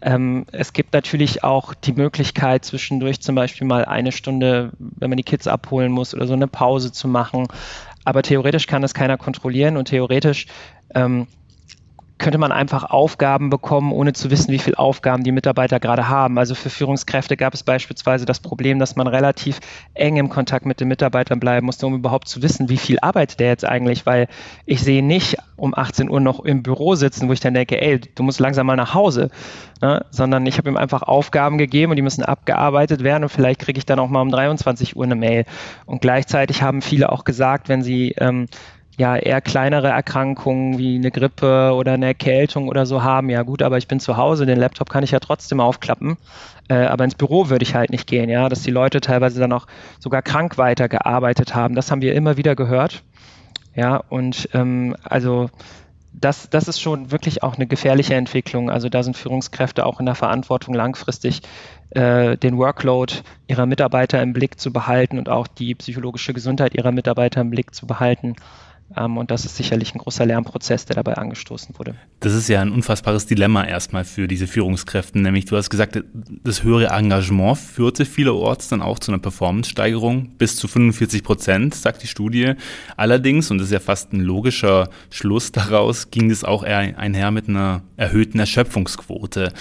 Ähm, 0.00 0.46
es 0.52 0.72
gibt 0.72 0.92
natürlich 0.92 1.42
auch 1.42 1.74
die 1.74 1.94
Möglichkeit, 1.94 2.64
zwischendurch 2.64 3.20
zum 3.20 3.34
Beispiel 3.34 3.66
mal 3.66 3.84
eine 3.84 4.12
Stunde, 4.12 4.70
wenn 4.78 5.10
man 5.10 5.16
die 5.16 5.24
Kids 5.24 5.48
abholen 5.48 5.90
muss 5.90 6.14
oder 6.14 6.26
so 6.26 6.34
eine 6.34 6.46
Pause 6.46 6.92
zu 6.92 7.08
machen. 7.08 7.48
Aber 8.04 8.22
theoretisch 8.22 8.66
kann 8.66 8.82
das 8.82 8.94
keiner 8.94 9.16
kontrollieren 9.16 9.76
und 9.76 9.86
theoretisch 9.86 10.46
ähm, 10.94 11.26
könnte 12.18 12.38
man 12.38 12.52
einfach 12.52 12.84
Aufgaben 12.84 13.48
bekommen, 13.48 13.92
ohne 13.92 14.12
zu 14.12 14.30
wissen, 14.30 14.52
wie 14.52 14.58
viele 14.58 14.78
Aufgaben 14.78 15.22
die 15.22 15.32
Mitarbeiter 15.32 15.80
gerade 15.80 16.08
haben. 16.08 16.38
Also 16.38 16.54
für 16.54 16.70
Führungskräfte 16.70 17.36
gab 17.36 17.54
es 17.54 17.62
beispielsweise 17.62 18.26
das 18.26 18.40
Problem, 18.40 18.78
dass 18.78 18.96
man 18.96 19.06
relativ 19.06 19.60
eng 19.94 20.16
im 20.16 20.28
Kontakt 20.28 20.66
mit 20.66 20.80
den 20.80 20.88
Mitarbeitern 20.88 21.40
bleiben 21.40 21.66
musste, 21.66 21.86
um 21.86 21.94
überhaupt 21.94 22.28
zu 22.28 22.42
wissen, 22.42 22.68
wie 22.68 22.76
viel 22.76 22.98
arbeitet 23.00 23.40
der 23.40 23.48
jetzt 23.48 23.64
eigentlich, 23.64 24.04
weil 24.04 24.28
ich 24.66 24.82
sehe 24.82 25.02
nicht 25.02 25.36
um 25.56 25.74
18 25.74 26.10
Uhr 26.10 26.20
noch 26.20 26.40
im 26.40 26.62
Büro 26.62 26.94
sitzen, 26.94 27.28
wo 27.28 27.32
ich 27.32 27.40
dann 27.40 27.54
denke, 27.54 27.80
ey, 27.80 28.00
du 28.00 28.22
musst 28.22 28.40
langsam 28.40 28.66
mal 28.66 28.76
nach 28.76 28.94
Hause, 28.94 29.30
ne? 29.80 30.04
sondern 30.10 30.46
ich 30.46 30.58
habe 30.58 30.68
ihm 30.68 30.76
einfach 30.76 31.02
Aufgaben 31.02 31.58
gegeben 31.58 31.90
und 31.90 31.96
die 31.96 32.02
müssen 32.02 32.24
abgearbeitet 32.24 33.04
werden 33.04 33.24
und 33.24 33.30
vielleicht 33.30 33.60
kriege 33.60 33.78
ich 33.78 33.86
dann 33.86 33.98
auch 33.98 34.08
mal 34.08 34.22
um 34.22 34.30
23 34.30 34.96
Uhr 34.96 35.04
eine 35.04 35.16
Mail. 35.16 35.44
Und 35.86 36.00
gleichzeitig 36.00 36.62
haben 36.62 36.82
viele 36.82 37.10
auch 37.10 37.24
gesagt, 37.24 37.68
wenn 37.68 37.82
sie 37.82 38.14
ähm, 38.18 38.46
ja 38.98 39.16
eher 39.16 39.40
kleinere 39.40 39.88
Erkrankungen 39.88 40.76
wie 40.76 40.96
eine 40.96 41.10
Grippe 41.10 41.72
oder 41.72 41.92
eine 41.92 42.06
Erkältung 42.06 42.68
oder 42.68 42.84
so 42.84 43.02
haben, 43.02 43.30
ja 43.30 43.42
gut, 43.42 43.62
aber 43.62 43.78
ich 43.78 43.88
bin 43.88 44.00
zu 44.00 44.16
Hause, 44.16 44.44
den 44.44 44.58
Laptop 44.58 44.90
kann 44.90 45.04
ich 45.04 45.12
ja 45.12 45.20
trotzdem 45.20 45.60
aufklappen, 45.60 46.18
äh, 46.68 46.74
aber 46.74 47.04
ins 47.04 47.14
Büro 47.14 47.48
würde 47.48 47.62
ich 47.62 47.74
halt 47.74 47.90
nicht 47.90 48.08
gehen, 48.08 48.28
ja, 48.28 48.48
dass 48.48 48.62
die 48.62 48.72
Leute 48.72 49.00
teilweise 49.00 49.40
dann 49.40 49.52
auch 49.52 49.66
sogar 50.00 50.20
krank 50.20 50.58
weitergearbeitet 50.58 51.54
haben, 51.54 51.76
das 51.76 51.90
haben 51.90 52.02
wir 52.02 52.14
immer 52.14 52.36
wieder 52.36 52.56
gehört, 52.56 53.04
ja, 53.74 54.02
und 54.08 54.48
ähm, 54.52 54.96
also 55.04 55.48
das, 56.12 56.50
das 56.50 56.66
ist 56.66 56.80
schon 56.80 57.12
wirklich 57.12 57.42
auch 57.44 57.54
eine 57.54 57.66
gefährliche 57.66 58.14
Entwicklung. 58.14 58.70
Also 58.70 58.88
da 58.88 59.04
sind 59.04 59.16
Führungskräfte 59.16 59.86
auch 59.86 60.00
in 60.00 60.06
der 60.06 60.16
Verantwortung, 60.16 60.74
langfristig 60.74 61.42
äh, 61.90 62.36
den 62.36 62.58
Workload 62.58 63.14
ihrer 63.46 63.66
Mitarbeiter 63.66 64.20
im 64.20 64.32
Blick 64.32 64.58
zu 64.58 64.72
behalten 64.72 65.18
und 65.18 65.28
auch 65.28 65.46
die 65.46 65.76
psychologische 65.76 66.34
Gesundheit 66.34 66.74
ihrer 66.74 66.90
Mitarbeiter 66.92 67.40
im 67.40 67.50
Blick 67.50 67.74
zu 67.74 67.86
behalten. 67.86 68.34
Ähm, 68.98 69.16
und 69.16 69.30
das 69.30 69.44
ist 69.44 69.56
sicherlich 69.56 69.94
ein 69.94 69.98
großer 69.98 70.26
Lernprozess, 70.26 70.86
der 70.86 70.96
dabei 70.96 71.14
angestoßen 71.14 71.78
wurde. 71.78 71.94
Das 72.20 72.34
ist 72.34 72.48
ja 72.48 72.60
ein 72.60 72.72
unfassbares 72.72 73.26
Dilemma 73.26 73.64
erstmal 73.64 74.04
für 74.04 74.26
diese 74.26 74.46
Führungskräfte. 74.46 75.18
Nämlich, 75.18 75.44
du 75.44 75.56
hast 75.56 75.70
gesagt, 75.70 76.02
das 76.44 76.62
höhere 76.62 76.88
Engagement 76.88 77.58
führte 77.58 78.04
vielerorts 78.04 78.68
dann 78.68 78.82
auch 78.82 78.98
zu 78.98 79.12
einer 79.12 79.20
Performance-Steigerung 79.20 80.30
bis 80.38 80.56
zu 80.56 80.68
45 80.68 81.22
Prozent, 81.22 81.74
sagt 81.74 82.02
die 82.02 82.06
Studie. 82.08 82.54
Allerdings, 82.96 83.50
und 83.50 83.58
das 83.58 83.68
ist 83.68 83.72
ja 83.72 83.80
fast 83.80 84.12
ein 84.12 84.20
logischer 84.20 84.90
Schluss 85.10 85.52
daraus, 85.52 86.10
ging 86.10 86.30
es 86.30 86.44
auch 86.44 86.64
eher 86.64 86.98
einher 86.98 87.30
mit 87.30 87.48
einer 87.48 87.82
erhöhten 87.96 88.38
Erschöpfungsquote. 88.38 89.52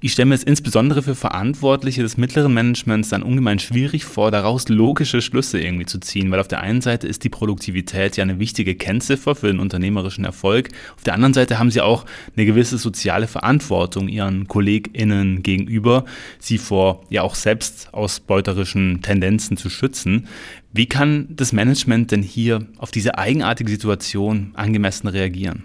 Ich 0.00 0.12
stelle 0.12 0.26
mir 0.26 0.34
es 0.34 0.42
insbesondere 0.42 1.02
für 1.02 1.14
Verantwortliche 1.14 2.02
des 2.02 2.16
mittleren 2.16 2.52
Managements 2.52 3.08
dann 3.08 3.22
ungemein 3.22 3.58
schwierig 3.58 4.04
vor, 4.04 4.30
daraus 4.30 4.68
logische 4.68 5.22
Schlüsse 5.22 5.58
irgendwie 5.58 5.86
zu 5.86 5.98
ziehen, 5.98 6.30
weil 6.30 6.40
auf 6.40 6.48
der 6.48 6.60
einen 6.60 6.82
Seite 6.82 7.08
ist 7.08 7.24
die 7.24 7.28
Produktivität 7.28 8.16
ja 8.16 8.22
eine 8.22 8.38
wichtige 8.38 8.74
Kennziffer 8.74 9.34
für 9.34 9.46
den 9.46 9.58
unternehmerischen 9.58 10.24
Erfolg, 10.24 10.68
auf 10.96 11.02
der 11.04 11.14
anderen 11.14 11.34
Seite 11.34 11.58
haben 11.58 11.70
sie 11.70 11.80
auch 11.80 12.04
eine 12.36 12.44
gewisse 12.44 12.78
soziale 12.78 13.26
Verantwortung 13.26 14.08
ihren 14.08 14.48
KollegInnen 14.48 15.42
gegenüber, 15.42 16.04
sie 16.38 16.58
vor 16.58 17.04
ja 17.08 17.22
auch 17.22 17.34
selbstausbeuterischen 17.34 19.00
Tendenzen 19.02 19.56
zu 19.56 19.70
schützen. 19.70 20.28
Wie 20.72 20.86
kann 20.86 21.28
das 21.30 21.52
Management 21.52 22.12
denn 22.12 22.22
hier 22.22 22.66
auf 22.76 22.90
diese 22.90 23.16
eigenartige 23.16 23.70
Situation 23.70 24.52
angemessen 24.54 25.08
reagieren? 25.08 25.64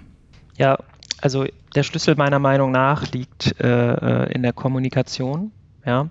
Ja, 0.58 0.78
also 1.22 1.46
der 1.76 1.84
Schlüssel 1.84 2.16
meiner 2.16 2.40
Meinung 2.40 2.72
nach 2.72 3.12
liegt 3.12 3.60
äh, 3.62 3.94
äh, 4.26 4.34
in 4.34 4.44
der 4.44 4.54
Kommunikation. 4.54 5.52
Ja? 5.86 6.10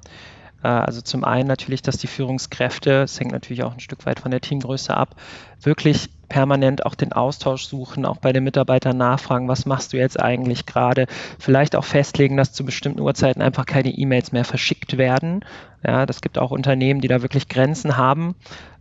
Äh, 0.62 0.68
also 0.68 1.00
zum 1.00 1.24
einen 1.24 1.48
natürlich, 1.48 1.82
dass 1.82 1.98
die 1.98 2.06
Führungskräfte, 2.06 3.02
es 3.02 3.18
hängt 3.18 3.32
natürlich 3.32 3.62
auch 3.62 3.72
ein 3.72 3.80
Stück 3.80 4.06
weit 4.06 4.20
von 4.20 4.30
der 4.30 4.40
Teamgröße 4.40 4.96
ab, 4.96 5.16
wirklich 5.62 6.10
permanent 6.28 6.86
auch 6.86 6.94
den 6.94 7.12
Austausch 7.12 7.64
suchen, 7.64 8.06
auch 8.06 8.18
bei 8.18 8.32
den 8.32 8.44
Mitarbeitern 8.44 8.96
nachfragen, 8.96 9.48
was 9.48 9.66
machst 9.66 9.92
du 9.92 9.96
jetzt 9.96 10.18
eigentlich 10.20 10.64
gerade? 10.64 11.06
Vielleicht 11.38 11.74
auch 11.74 11.84
festlegen, 11.84 12.36
dass 12.36 12.52
zu 12.52 12.64
bestimmten 12.64 13.00
Uhrzeiten 13.00 13.42
einfach 13.42 13.66
keine 13.66 13.90
E-Mails 13.90 14.30
mehr 14.30 14.44
verschickt 14.44 14.96
werden. 14.96 15.44
Ja, 15.84 16.06
das 16.06 16.20
gibt 16.20 16.38
auch 16.38 16.52
Unternehmen, 16.52 17.00
die 17.00 17.08
da 17.08 17.20
wirklich 17.20 17.48
Grenzen 17.48 17.96
haben 17.96 18.36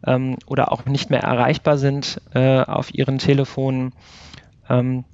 ähm, 0.05 0.37
oder 0.45 0.71
auch 0.71 0.85
nicht 0.85 1.09
mehr 1.09 1.23
erreichbar 1.23 1.77
sind 1.77 2.21
äh, 2.33 2.61
auf 2.61 2.93
ihren 2.93 3.17
Telefonen. 3.17 3.93
Ähm, 4.69 5.05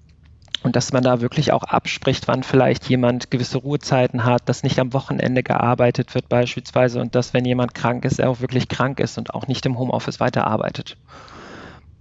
und 0.65 0.75
dass 0.75 0.91
man 0.91 1.03
da 1.03 1.21
wirklich 1.21 1.51
auch 1.51 1.63
abspricht, 1.63 2.27
wann 2.27 2.41
vielleicht 2.41 2.89
jemand 2.89 3.29
gewisse 3.29 3.59
Ruhezeiten 3.59 4.25
hat, 4.25 4.49
dass 4.49 4.63
nicht 4.63 4.79
am 4.79 4.93
Wochenende 4.93 5.43
gearbeitet 5.43 6.15
wird 6.15 6.27
beispielsweise 6.27 6.99
und 6.99 7.13
dass, 7.13 7.35
wenn 7.35 7.45
jemand 7.45 7.75
krank 7.75 8.03
ist, 8.03 8.17
er 8.17 8.31
auch 8.31 8.41
wirklich 8.41 8.67
krank 8.67 8.99
ist 8.99 9.19
und 9.19 9.35
auch 9.35 9.45
nicht 9.45 9.67
im 9.67 9.77
Homeoffice 9.77 10.19
weiterarbeitet. 10.19 10.97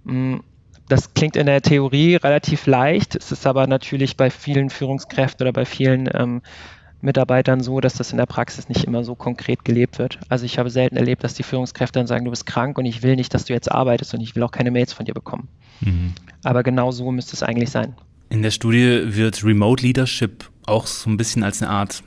Mm, 0.03 0.37
das 0.89 1.13
klingt 1.13 1.35
in 1.35 1.45
der 1.45 1.61
Theorie 1.61 2.15
relativ 2.15 2.65
leicht, 2.65 3.15
es 3.15 3.31
ist 3.31 3.45
aber 3.45 3.67
natürlich 3.67 4.17
bei 4.17 4.31
vielen 4.31 4.71
Führungskräften 4.71 5.43
oder 5.43 5.53
bei 5.53 5.65
vielen 5.65 6.09
ähm, 6.11 6.41
Mitarbeitern 7.01 7.61
so, 7.61 7.81
dass 7.81 7.93
das 7.93 8.13
in 8.13 8.17
der 8.17 8.25
Praxis 8.25 8.67
nicht 8.67 8.85
immer 8.85 9.03
so 9.03 9.13
konkret 9.13 9.63
gelebt 9.63 9.99
wird. 9.99 10.17
Also 10.27 10.43
ich 10.45 10.57
habe 10.57 10.71
selten 10.71 10.97
erlebt, 10.97 11.23
dass 11.23 11.35
die 11.35 11.43
Führungskräfte 11.43 11.99
dann 11.99 12.07
sagen, 12.07 12.25
du 12.25 12.31
bist 12.31 12.47
krank 12.47 12.79
und 12.79 12.85
ich 12.85 13.03
will 13.03 13.15
nicht, 13.15 13.31
dass 13.35 13.45
du 13.45 13.53
jetzt 13.53 13.71
arbeitest 13.71 14.15
und 14.15 14.21
ich 14.21 14.35
will 14.35 14.41
auch 14.41 14.51
keine 14.51 14.71
Mails 14.71 14.91
von 14.91 15.05
dir 15.05 15.13
bekommen. 15.13 15.49
Mhm. 15.81 16.15
Aber 16.43 16.63
genau 16.63 16.89
so 16.89 17.11
müsste 17.11 17.35
es 17.35 17.43
eigentlich 17.43 17.69
sein. 17.69 17.95
In 18.29 18.41
der 18.41 18.51
Studie 18.51 19.15
wird 19.15 19.43
Remote 19.43 19.83
Leadership 19.83 20.49
auch 20.65 20.87
so 20.87 21.09
ein 21.09 21.17
bisschen 21.17 21.43
als 21.43 21.61
eine 21.61 21.71
Art, 21.71 22.03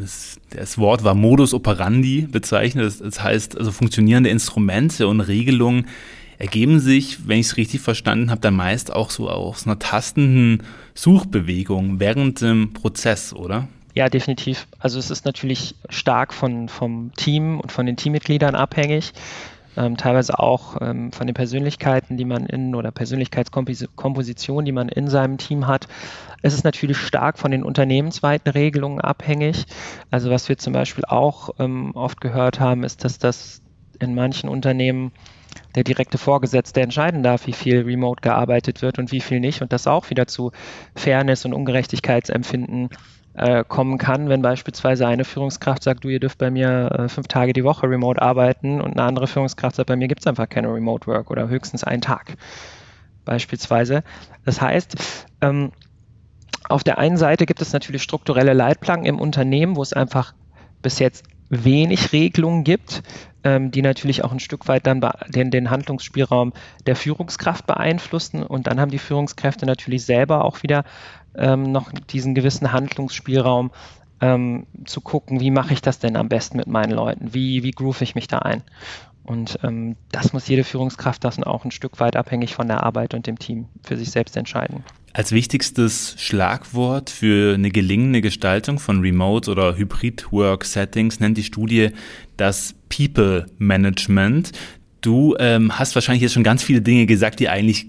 das, 0.00 0.38
das 0.50 0.78
Wort 0.78 1.04
war 1.04 1.14
Modus 1.14 1.52
operandi 1.52 2.22
bezeichnet. 2.22 2.86
Das, 2.86 2.98
das 2.98 3.22
heißt, 3.22 3.58
also 3.58 3.70
funktionierende 3.70 4.30
Instrumente 4.30 5.06
und 5.06 5.20
Regelungen 5.20 5.86
ergeben 6.38 6.78
sich, 6.80 7.26
wenn 7.26 7.40
ich 7.40 7.46
es 7.46 7.56
richtig 7.56 7.80
verstanden 7.80 8.30
habe, 8.30 8.40
dann 8.40 8.54
meist 8.54 8.92
auch 8.92 9.10
so 9.10 9.28
aus 9.28 9.66
einer 9.66 9.78
tastenden 9.78 10.62
Suchbewegung 10.94 12.00
während 12.00 12.40
dem 12.40 12.72
Prozess, 12.72 13.32
oder? 13.32 13.68
Ja, 13.94 14.08
definitiv. 14.08 14.68
Also 14.78 14.98
es 14.98 15.10
ist 15.10 15.24
natürlich 15.24 15.74
stark 15.90 16.32
von, 16.32 16.68
vom 16.68 17.10
Team 17.16 17.58
und 17.58 17.72
von 17.72 17.84
den 17.84 17.96
Teammitgliedern 17.96 18.54
abhängig 18.54 19.12
ähm, 19.78 19.96
teilweise 19.96 20.38
auch 20.38 20.76
ähm, 20.80 21.12
von 21.12 21.26
den 21.26 21.34
Persönlichkeiten, 21.34 22.16
die 22.16 22.24
man 22.24 22.46
in 22.46 22.74
oder 22.74 22.90
Persönlichkeitskomposition, 22.90 24.64
die 24.64 24.72
man 24.72 24.88
in 24.88 25.08
seinem 25.08 25.38
Team 25.38 25.66
hat. 25.66 25.86
Es 26.42 26.54
ist 26.54 26.64
natürlich 26.64 26.98
stark 26.98 27.38
von 27.38 27.50
den 27.50 27.62
unternehmensweiten 27.62 28.50
Regelungen 28.50 29.00
abhängig. 29.00 29.64
Also 30.10 30.30
was 30.30 30.48
wir 30.48 30.58
zum 30.58 30.72
Beispiel 30.72 31.04
auch 31.04 31.50
ähm, 31.58 31.92
oft 31.94 32.20
gehört 32.20 32.60
haben, 32.60 32.84
ist, 32.84 33.04
dass 33.04 33.18
das 33.18 33.62
in 34.00 34.14
manchen 34.14 34.48
Unternehmen 34.48 35.12
der 35.74 35.84
direkte 35.84 36.18
Vorgesetzte 36.18 36.80
entscheiden 36.80 37.22
darf, 37.22 37.46
wie 37.46 37.52
viel 37.52 37.82
remote 37.82 38.20
gearbeitet 38.20 38.82
wird 38.82 38.98
und 38.98 39.12
wie 39.12 39.20
viel 39.20 39.40
nicht 39.40 39.62
und 39.62 39.72
das 39.72 39.86
auch 39.86 40.10
wieder 40.10 40.26
zu 40.26 40.52
Fairness 40.94 41.44
und 41.44 41.52
Ungerechtigkeitsempfinden 41.52 42.90
äh, 43.38 43.64
kommen 43.66 43.98
kann, 43.98 44.28
wenn 44.28 44.42
beispielsweise 44.42 45.06
eine 45.06 45.24
Führungskraft 45.24 45.82
sagt, 45.82 46.04
du, 46.04 46.08
ihr 46.08 46.20
dürft 46.20 46.38
bei 46.38 46.50
mir 46.50 46.90
äh, 46.92 47.08
fünf 47.08 47.28
Tage 47.28 47.52
die 47.52 47.64
Woche 47.64 47.88
remote 47.88 48.20
arbeiten 48.20 48.80
und 48.80 48.92
eine 48.92 49.02
andere 49.02 49.26
Führungskraft 49.26 49.76
sagt, 49.76 49.88
bei 49.88 49.96
mir 49.96 50.08
gibt 50.08 50.20
es 50.20 50.26
einfach 50.26 50.48
keine 50.48 50.72
Remote 50.72 51.06
Work 51.06 51.30
oder 51.30 51.48
höchstens 51.48 51.84
einen 51.84 52.02
Tag 52.02 52.34
beispielsweise. 53.24 54.02
Das 54.44 54.60
heißt, 54.60 54.96
ähm, 55.42 55.72
auf 56.68 56.82
der 56.82 56.98
einen 56.98 57.16
Seite 57.16 57.46
gibt 57.46 57.62
es 57.62 57.72
natürlich 57.72 58.02
strukturelle 58.02 58.52
Leitplanken 58.52 59.06
im 59.06 59.20
Unternehmen, 59.20 59.76
wo 59.76 59.82
es 59.82 59.92
einfach 59.92 60.34
bis 60.82 60.98
jetzt 60.98 61.24
wenig 61.50 62.12
Regelungen 62.12 62.64
gibt, 62.64 63.02
ähm, 63.44 63.70
die 63.70 63.82
natürlich 63.82 64.24
auch 64.24 64.32
ein 64.32 64.40
Stück 64.40 64.68
weit 64.68 64.86
dann 64.86 65.00
den, 65.28 65.50
den 65.50 65.70
Handlungsspielraum 65.70 66.52
der 66.86 66.96
Führungskraft 66.96 67.66
beeinflussen. 67.66 68.42
Und 68.42 68.66
dann 68.66 68.80
haben 68.80 68.90
die 68.90 68.98
Führungskräfte 68.98 69.66
natürlich 69.66 70.04
selber 70.04 70.44
auch 70.44 70.62
wieder 70.62 70.84
ähm, 71.36 71.70
noch 71.70 71.92
diesen 72.10 72.34
gewissen 72.34 72.72
Handlungsspielraum 72.72 73.70
ähm, 74.20 74.66
zu 74.84 75.00
gucken, 75.00 75.40
wie 75.40 75.50
mache 75.50 75.72
ich 75.72 75.82
das 75.82 75.98
denn 75.98 76.16
am 76.16 76.28
besten 76.28 76.56
mit 76.56 76.66
meinen 76.66 76.92
Leuten? 76.92 77.32
Wie, 77.34 77.62
wie 77.62 77.70
groove 77.70 78.02
ich 78.02 78.14
mich 78.14 78.26
da 78.26 78.38
ein? 78.38 78.62
Und 79.22 79.58
ähm, 79.62 79.96
das 80.10 80.32
muss 80.32 80.48
jede 80.48 80.64
Führungskraft 80.64 81.22
das 81.22 81.40
auch 81.42 81.64
ein 81.64 81.70
Stück 81.70 82.00
weit 82.00 82.16
abhängig 82.16 82.54
von 82.54 82.66
der 82.66 82.82
Arbeit 82.82 83.12
und 83.12 83.26
dem 83.26 83.38
Team 83.38 83.66
für 83.82 83.98
sich 83.98 84.10
selbst 84.10 84.36
entscheiden. 84.38 84.84
Als 85.12 85.32
wichtigstes 85.32 86.14
Schlagwort 86.18 87.10
für 87.10 87.54
eine 87.54 87.70
gelingende 87.70 88.22
Gestaltung 88.22 88.78
von 88.78 89.00
Remote- 89.00 89.50
oder 89.50 89.76
Hybrid-Work-Settings 89.76 91.20
nennt 91.20 91.36
die 91.36 91.44
Studie 91.44 91.90
das 92.38 92.74
People 92.88 93.46
Management. 93.58 94.52
Du 95.00 95.36
ähm, 95.38 95.78
hast 95.78 95.94
wahrscheinlich 95.94 96.22
jetzt 96.22 96.32
schon 96.32 96.42
ganz 96.42 96.62
viele 96.62 96.80
Dinge 96.80 97.06
gesagt, 97.06 97.40
die 97.40 97.48
eigentlich 97.48 97.86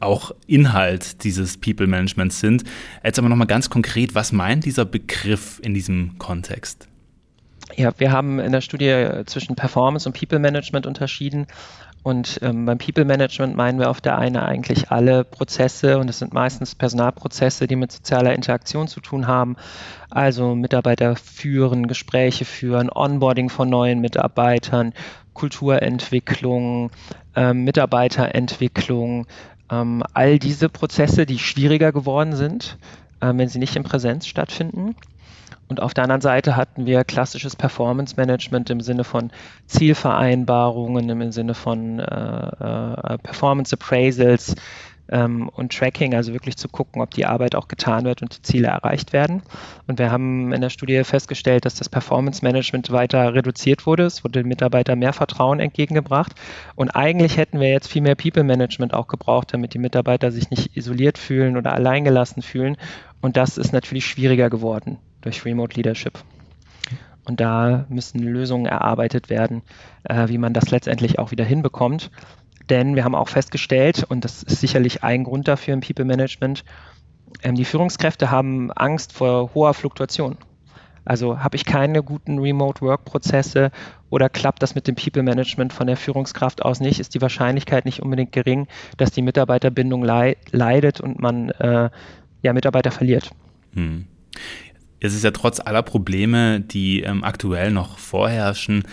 auch 0.00 0.32
Inhalt 0.46 1.24
dieses 1.24 1.56
People 1.56 1.86
Managements 1.86 2.40
sind. 2.40 2.64
Jetzt 3.02 3.18
aber 3.18 3.28
nochmal 3.28 3.46
ganz 3.46 3.70
konkret, 3.70 4.14
was 4.14 4.32
meint 4.32 4.64
dieser 4.64 4.84
Begriff 4.84 5.60
in 5.62 5.74
diesem 5.74 6.18
Kontext? 6.18 6.86
Ja, 7.76 7.92
wir 7.98 8.12
haben 8.12 8.40
in 8.40 8.52
der 8.52 8.60
Studie 8.60 9.08
zwischen 9.26 9.54
Performance 9.54 10.08
und 10.08 10.18
People 10.18 10.38
Management 10.38 10.86
unterschieden. 10.86 11.46
Und 12.02 12.38
ähm, 12.42 12.64
beim 12.64 12.78
People 12.78 13.04
Management 13.04 13.56
meinen 13.56 13.78
wir 13.78 13.90
auf 13.90 14.00
der 14.00 14.16
einen 14.16 14.36
eigentlich 14.36 14.90
alle 14.90 15.22
Prozesse 15.22 15.98
und 15.98 16.08
es 16.08 16.18
sind 16.18 16.32
meistens 16.32 16.74
Personalprozesse, 16.74 17.66
die 17.66 17.76
mit 17.76 17.92
sozialer 17.92 18.34
Interaktion 18.34 18.88
zu 18.88 19.00
tun 19.00 19.26
haben. 19.26 19.56
Also 20.08 20.54
Mitarbeiter 20.54 21.14
führen, 21.16 21.88
Gespräche 21.88 22.46
führen, 22.46 22.90
Onboarding 22.90 23.50
von 23.50 23.68
neuen 23.68 24.00
Mitarbeitern, 24.00 24.94
Kulturentwicklung, 25.34 26.90
ähm, 27.36 27.64
Mitarbeiterentwicklung, 27.64 29.26
ähm, 29.70 30.02
all 30.14 30.38
diese 30.38 30.70
Prozesse, 30.70 31.26
die 31.26 31.38
schwieriger 31.38 31.92
geworden 31.92 32.34
sind, 32.34 32.78
äh, 33.20 33.32
wenn 33.34 33.48
sie 33.48 33.58
nicht 33.58 33.76
in 33.76 33.82
Präsenz 33.82 34.26
stattfinden. 34.26 34.96
Und 35.70 35.80
auf 35.80 35.94
der 35.94 36.04
anderen 36.04 36.20
Seite 36.20 36.56
hatten 36.56 36.84
wir 36.84 37.04
klassisches 37.04 37.54
Performance 37.56 38.16
Management 38.16 38.70
im 38.70 38.80
Sinne 38.80 39.04
von 39.04 39.30
Zielvereinbarungen, 39.66 41.08
im 41.08 41.32
Sinne 41.32 41.54
von 41.54 42.00
äh, 42.00 42.04
äh, 42.04 43.18
Performance 43.18 43.72
Appraisals, 43.74 44.56
ähm, 45.10 45.48
und 45.48 45.72
Tracking, 45.76 46.14
also 46.14 46.32
wirklich 46.32 46.56
zu 46.56 46.68
gucken, 46.68 47.02
ob 47.02 47.10
die 47.10 47.26
Arbeit 47.26 47.54
auch 47.54 47.68
getan 47.68 48.04
wird 48.04 48.22
und 48.22 48.36
die 48.36 48.42
Ziele 48.42 48.68
erreicht 48.68 49.12
werden. 49.12 49.42
Und 49.86 49.98
wir 49.98 50.10
haben 50.10 50.52
in 50.52 50.60
der 50.60 50.70
Studie 50.70 51.02
festgestellt, 51.04 51.64
dass 51.64 51.74
das 51.74 51.88
Performance 51.88 52.44
Management 52.44 52.90
weiter 52.90 53.34
reduziert 53.34 53.86
wurde. 53.86 54.04
Es 54.04 54.24
wurde 54.24 54.40
den 54.40 54.48
Mitarbeitern 54.48 54.98
mehr 54.98 55.12
Vertrauen 55.12 55.60
entgegengebracht. 55.60 56.32
Und 56.76 56.90
eigentlich 56.90 57.36
hätten 57.36 57.60
wir 57.60 57.70
jetzt 57.70 57.88
viel 57.88 58.02
mehr 58.02 58.14
People 58.14 58.44
Management 58.44 58.94
auch 58.94 59.08
gebraucht, 59.08 59.52
damit 59.52 59.74
die 59.74 59.78
Mitarbeiter 59.78 60.30
sich 60.30 60.50
nicht 60.50 60.76
isoliert 60.76 61.18
fühlen 61.18 61.56
oder 61.56 61.72
alleingelassen 61.72 62.42
fühlen. 62.42 62.76
Und 63.20 63.36
das 63.36 63.58
ist 63.58 63.72
natürlich 63.72 64.06
schwieriger 64.06 64.48
geworden 64.48 64.98
durch 65.20 65.44
Remote 65.44 65.76
Leadership. 65.76 66.18
Und 67.24 67.40
da 67.40 67.86
müssen 67.88 68.20
Lösungen 68.20 68.66
erarbeitet 68.66 69.30
werden, 69.30 69.62
äh, 70.04 70.28
wie 70.28 70.38
man 70.38 70.52
das 70.52 70.70
letztendlich 70.70 71.18
auch 71.18 71.30
wieder 71.30 71.44
hinbekommt. 71.44 72.10
Denn 72.68 72.96
wir 72.96 73.04
haben 73.04 73.14
auch 73.14 73.28
festgestellt, 73.28 74.04
und 74.08 74.24
das 74.24 74.42
ist 74.42 74.60
sicherlich 74.60 75.02
ein 75.02 75.24
Grund 75.24 75.48
dafür 75.48 75.74
im 75.74 75.80
People 75.80 76.04
Management, 76.04 76.64
ähm, 77.42 77.54
die 77.54 77.64
Führungskräfte 77.64 78.30
haben 78.30 78.72
Angst 78.72 79.12
vor 79.12 79.54
hoher 79.54 79.74
Fluktuation. 79.74 80.38
Also 81.04 81.40
habe 81.40 81.56
ich 81.56 81.64
keine 81.64 82.02
guten 82.02 82.38
Remote-Work-Prozesse 82.38 83.70
oder 84.10 84.28
klappt 84.28 84.62
das 84.62 84.74
mit 84.74 84.86
dem 84.86 84.94
People-Management 84.94 85.72
von 85.72 85.86
der 85.86 85.96
Führungskraft 85.96 86.62
aus 86.62 86.80
nicht, 86.80 87.00
ist 87.00 87.14
die 87.14 87.22
Wahrscheinlichkeit 87.22 87.84
nicht 87.84 88.00
unbedingt 88.02 88.32
gering, 88.32 88.66
dass 88.96 89.10
die 89.10 89.22
Mitarbeiterbindung 89.22 90.04
leidet 90.04 91.00
und 91.00 91.18
man 91.18 91.50
äh, 91.50 91.90
ja, 92.42 92.52
Mitarbeiter 92.52 92.90
verliert. 92.90 93.30
Hm. 93.74 94.06
Es 95.00 95.14
ist 95.14 95.24
ja 95.24 95.30
trotz 95.30 95.60
aller 95.60 95.82
Probleme, 95.82 96.60
die 96.60 97.00
ähm, 97.00 97.24
aktuell 97.24 97.70
noch 97.70 97.98
vorherrschen, 97.98 98.84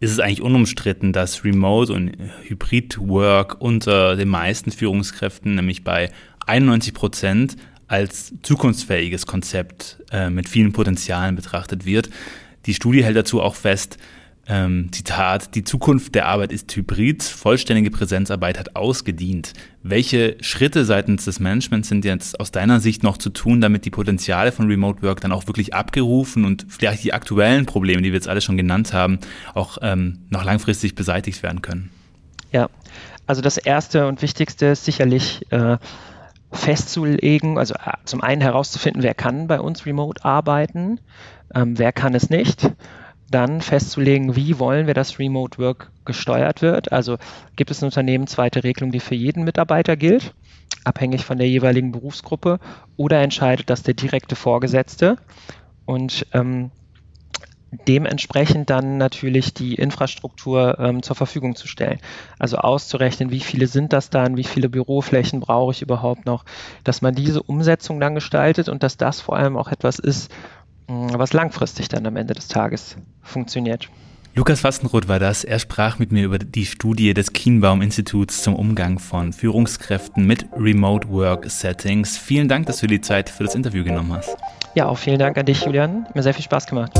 ist 0.00 0.10
es 0.10 0.18
eigentlich 0.18 0.42
unumstritten, 0.42 1.12
dass 1.12 1.44
Remote 1.44 1.92
und 1.92 2.12
Hybrid-Work 2.48 3.60
unter 3.60 4.16
den 4.16 4.28
meisten 4.28 4.72
Führungskräften, 4.72 5.54
nämlich 5.54 5.84
bei 5.84 6.10
91 6.46 6.92
Prozent, 6.92 7.56
als 7.86 8.34
zukunftsfähiges 8.42 9.26
Konzept 9.26 10.02
äh, 10.10 10.30
mit 10.30 10.48
vielen 10.48 10.72
Potenzialen 10.72 11.36
betrachtet 11.36 11.84
wird. 11.84 12.10
Die 12.66 12.74
Studie 12.74 13.04
hält 13.04 13.16
dazu 13.16 13.42
auch 13.42 13.54
fest, 13.54 13.98
ähm, 14.48 14.88
Zitat, 14.90 15.54
die 15.54 15.62
Zukunft 15.62 16.14
der 16.16 16.26
Arbeit 16.26 16.50
ist 16.50 16.74
hybrid, 16.74 17.22
vollständige 17.22 17.90
Präsenzarbeit 17.90 18.58
hat 18.58 18.74
ausgedient. 18.74 19.52
Welche 19.82 20.36
Schritte 20.40 20.84
seitens 20.84 21.26
des 21.26 21.38
Managements 21.38 21.88
sind 21.88 22.04
jetzt 22.04 22.40
aus 22.40 22.50
deiner 22.50 22.80
Sicht 22.80 23.04
noch 23.04 23.18
zu 23.18 23.30
tun, 23.30 23.60
damit 23.60 23.84
die 23.84 23.90
Potenziale 23.90 24.50
von 24.50 24.66
Remote 24.66 25.02
Work 25.02 25.20
dann 25.20 25.30
auch 25.30 25.46
wirklich 25.46 25.74
abgerufen 25.74 26.44
und 26.44 26.66
vielleicht 26.68 27.04
die 27.04 27.12
aktuellen 27.12 27.66
Probleme, 27.66 28.02
die 28.02 28.08
wir 28.08 28.14
jetzt 28.14 28.28
alle 28.28 28.40
schon 28.40 28.56
genannt 28.56 28.92
haben, 28.92 29.20
auch 29.54 29.78
ähm, 29.80 30.18
noch 30.28 30.44
langfristig 30.44 30.96
beseitigt 30.96 31.42
werden 31.44 31.62
können? 31.62 31.90
Ja, 32.50 32.68
also 33.26 33.42
das 33.42 33.58
Erste 33.58 34.08
und 34.08 34.22
Wichtigste 34.22 34.66
ist 34.66 34.84
sicherlich 34.84 35.46
äh, 35.50 35.78
festzulegen, 36.50 37.58
also 37.58 37.74
äh, 37.74 37.92
zum 38.04 38.22
einen 38.22 38.40
herauszufinden, 38.40 39.04
wer 39.04 39.14
kann 39.14 39.46
bei 39.46 39.60
uns 39.60 39.86
remote 39.86 40.24
arbeiten, 40.24 40.98
ähm, 41.54 41.78
wer 41.78 41.92
kann 41.92 42.14
es 42.14 42.28
nicht 42.28 42.72
dann 43.32 43.60
festzulegen, 43.60 44.36
wie 44.36 44.58
wollen 44.58 44.86
wir, 44.86 44.94
dass 44.94 45.18
Remote 45.18 45.58
Work 45.58 45.90
gesteuert 46.04 46.62
wird. 46.62 46.92
Also 46.92 47.18
gibt 47.56 47.70
es 47.70 47.82
in 47.82 47.86
Unternehmen 47.86 48.26
zweite 48.26 48.62
Regelung, 48.62 48.92
die 48.92 49.00
für 49.00 49.14
jeden 49.14 49.44
Mitarbeiter 49.44 49.96
gilt, 49.96 50.34
abhängig 50.84 51.24
von 51.24 51.38
der 51.38 51.48
jeweiligen 51.48 51.92
Berufsgruppe, 51.92 52.60
oder 52.96 53.20
entscheidet 53.20 53.70
das 53.70 53.82
der 53.82 53.94
direkte 53.94 54.36
Vorgesetzte 54.36 55.16
und 55.84 56.26
ähm, 56.32 56.70
dementsprechend 57.88 58.68
dann 58.68 58.98
natürlich 58.98 59.54
die 59.54 59.74
Infrastruktur 59.74 60.78
ähm, 60.78 61.02
zur 61.02 61.16
Verfügung 61.16 61.56
zu 61.56 61.66
stellen. 61.66 62.00
Also 62.38 62.58
auszurechnen, 62.58 63.30
wie 63.30 63.40
viele 63.40 63.66
sind 63.66 63.92
das 63.92 64.10
dann, 64.10 64.36
wie 64.36 64.44
viele 64.44 64.68
Büroflächen 64.68 65.40
brauche 65.40 65.72
ich 65.72 65.82
überhaupt 65.82 66.26
noch, 66.26 66.44
dass 66.84 67.00
man 67.00 67.14
diese 67.14 67.42
Umsetzung 67.42 67.98
dann 67.98 68.14
gestaltet 68.14 68.68
und 68.68 68.82
dass 68.82 68.98
das 68.98 69.20
vor 69.20 69.36
allem 69.36 69.56
auch 69.56 69.68
etwas 69.68 69.98
ist, 69.98 70.30
was 71.12 71.32
langfristig 71.32 71.88
dann 71.88 72.06
am 72.06 72.16
Ende 72.16 72.34
des 72.34 72.48
Tages 72.48 72.96
funktioniert. 73.22 73.88
Lukas 74.34 74.60
Fastenroth 74.60 75.08
war 75.08 75.18
das. 75.18 75.44
Er 75.44 75.58
sprach 75.58 75.98
mit 75.98 76.10
mir 76.10 76.24
über 76.24 76.38
die 76.38 76.64
Studie 76.64 77.12
des 77.12 77.34
Kienbaum-Instituts 77.34 78.42
zum 78.42 78.54
Umgang 78.56 78.98
von 78.98 79.34
Führungskräften 79.34 80.26
mit 80.26 80.46
Remote 80.56 81.10
Work 81.10 81.50
Settings. 81.50 82.16
Vielen 82.16 82.48
Dank, 82.48 82.64
dass 82.64 82.78
du 82.78 82.86
die 82.86 83.02
Zeit 83.02 83.28
für 83.28 83.44
das 83.44 83.54
Interview 83.54 83.84
genommen 83.84 84.14
hast. 84.14 84.34
Ja, 84.74 84.86
auch 84.86 84.96
vielen 84.96 85.18
Dank 85.18 85.36
an 85.36 85.44
dich, 85.44 85.66
Julian. 85.66 86.06
Mir 86.14 86.22
sehr 86.22 86.32
viel 86.32 86.44
Spaß 86.44 86.66
gemacht. 86.66 86.92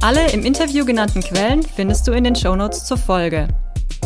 Alle 0.00 0.32
im 0.32 0.44
Interview 0.44 0.84
genannten 0.84 1.20
Quellen 1.22 1.62
findest 1.62 2.08
du 2.08 2.12
in 2.12 2.24
den 2.24 2.34
Shownotes 2.34 2.84
zur 2.84 2.96
Folge. 2.96 3.46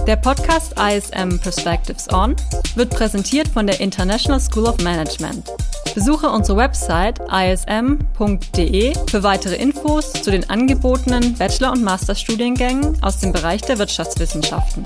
Der 0.06 0.14
Podcast 0.14 0.72
ISM 0.78 1.40
Perspectives 1.40 2.08
On 2.12 2.36
wird 2.76 2.90
präsentiert 2.90 3.48
von 3.48 3.66
der 3.66 3.80
International 3.80 4.38
School 4.38 4.66
of 4.66 4.78
Management. 4.78 5.50
Besuche 5.96 6.28
unsere 6.30 6.56
Website 6.56 7.18
ism.de 7.28 8.94
für 9.10 9.22
weitere 9.24 9.56
Infos 9.56 10.12
zu 10.12 10.30
den 10.30 10.48
angebotenen 10.48 11.34
Bachelor- 11.34 11.72
und 11.72 11.82
Masterstudiengängen 11.82 13.02
aus 13.02 13.18
dem 13.18 13.32
Bereich 13.32 13.62
der 13.62 13.80
Wirtschaftswissenschaften. 13.80 14.84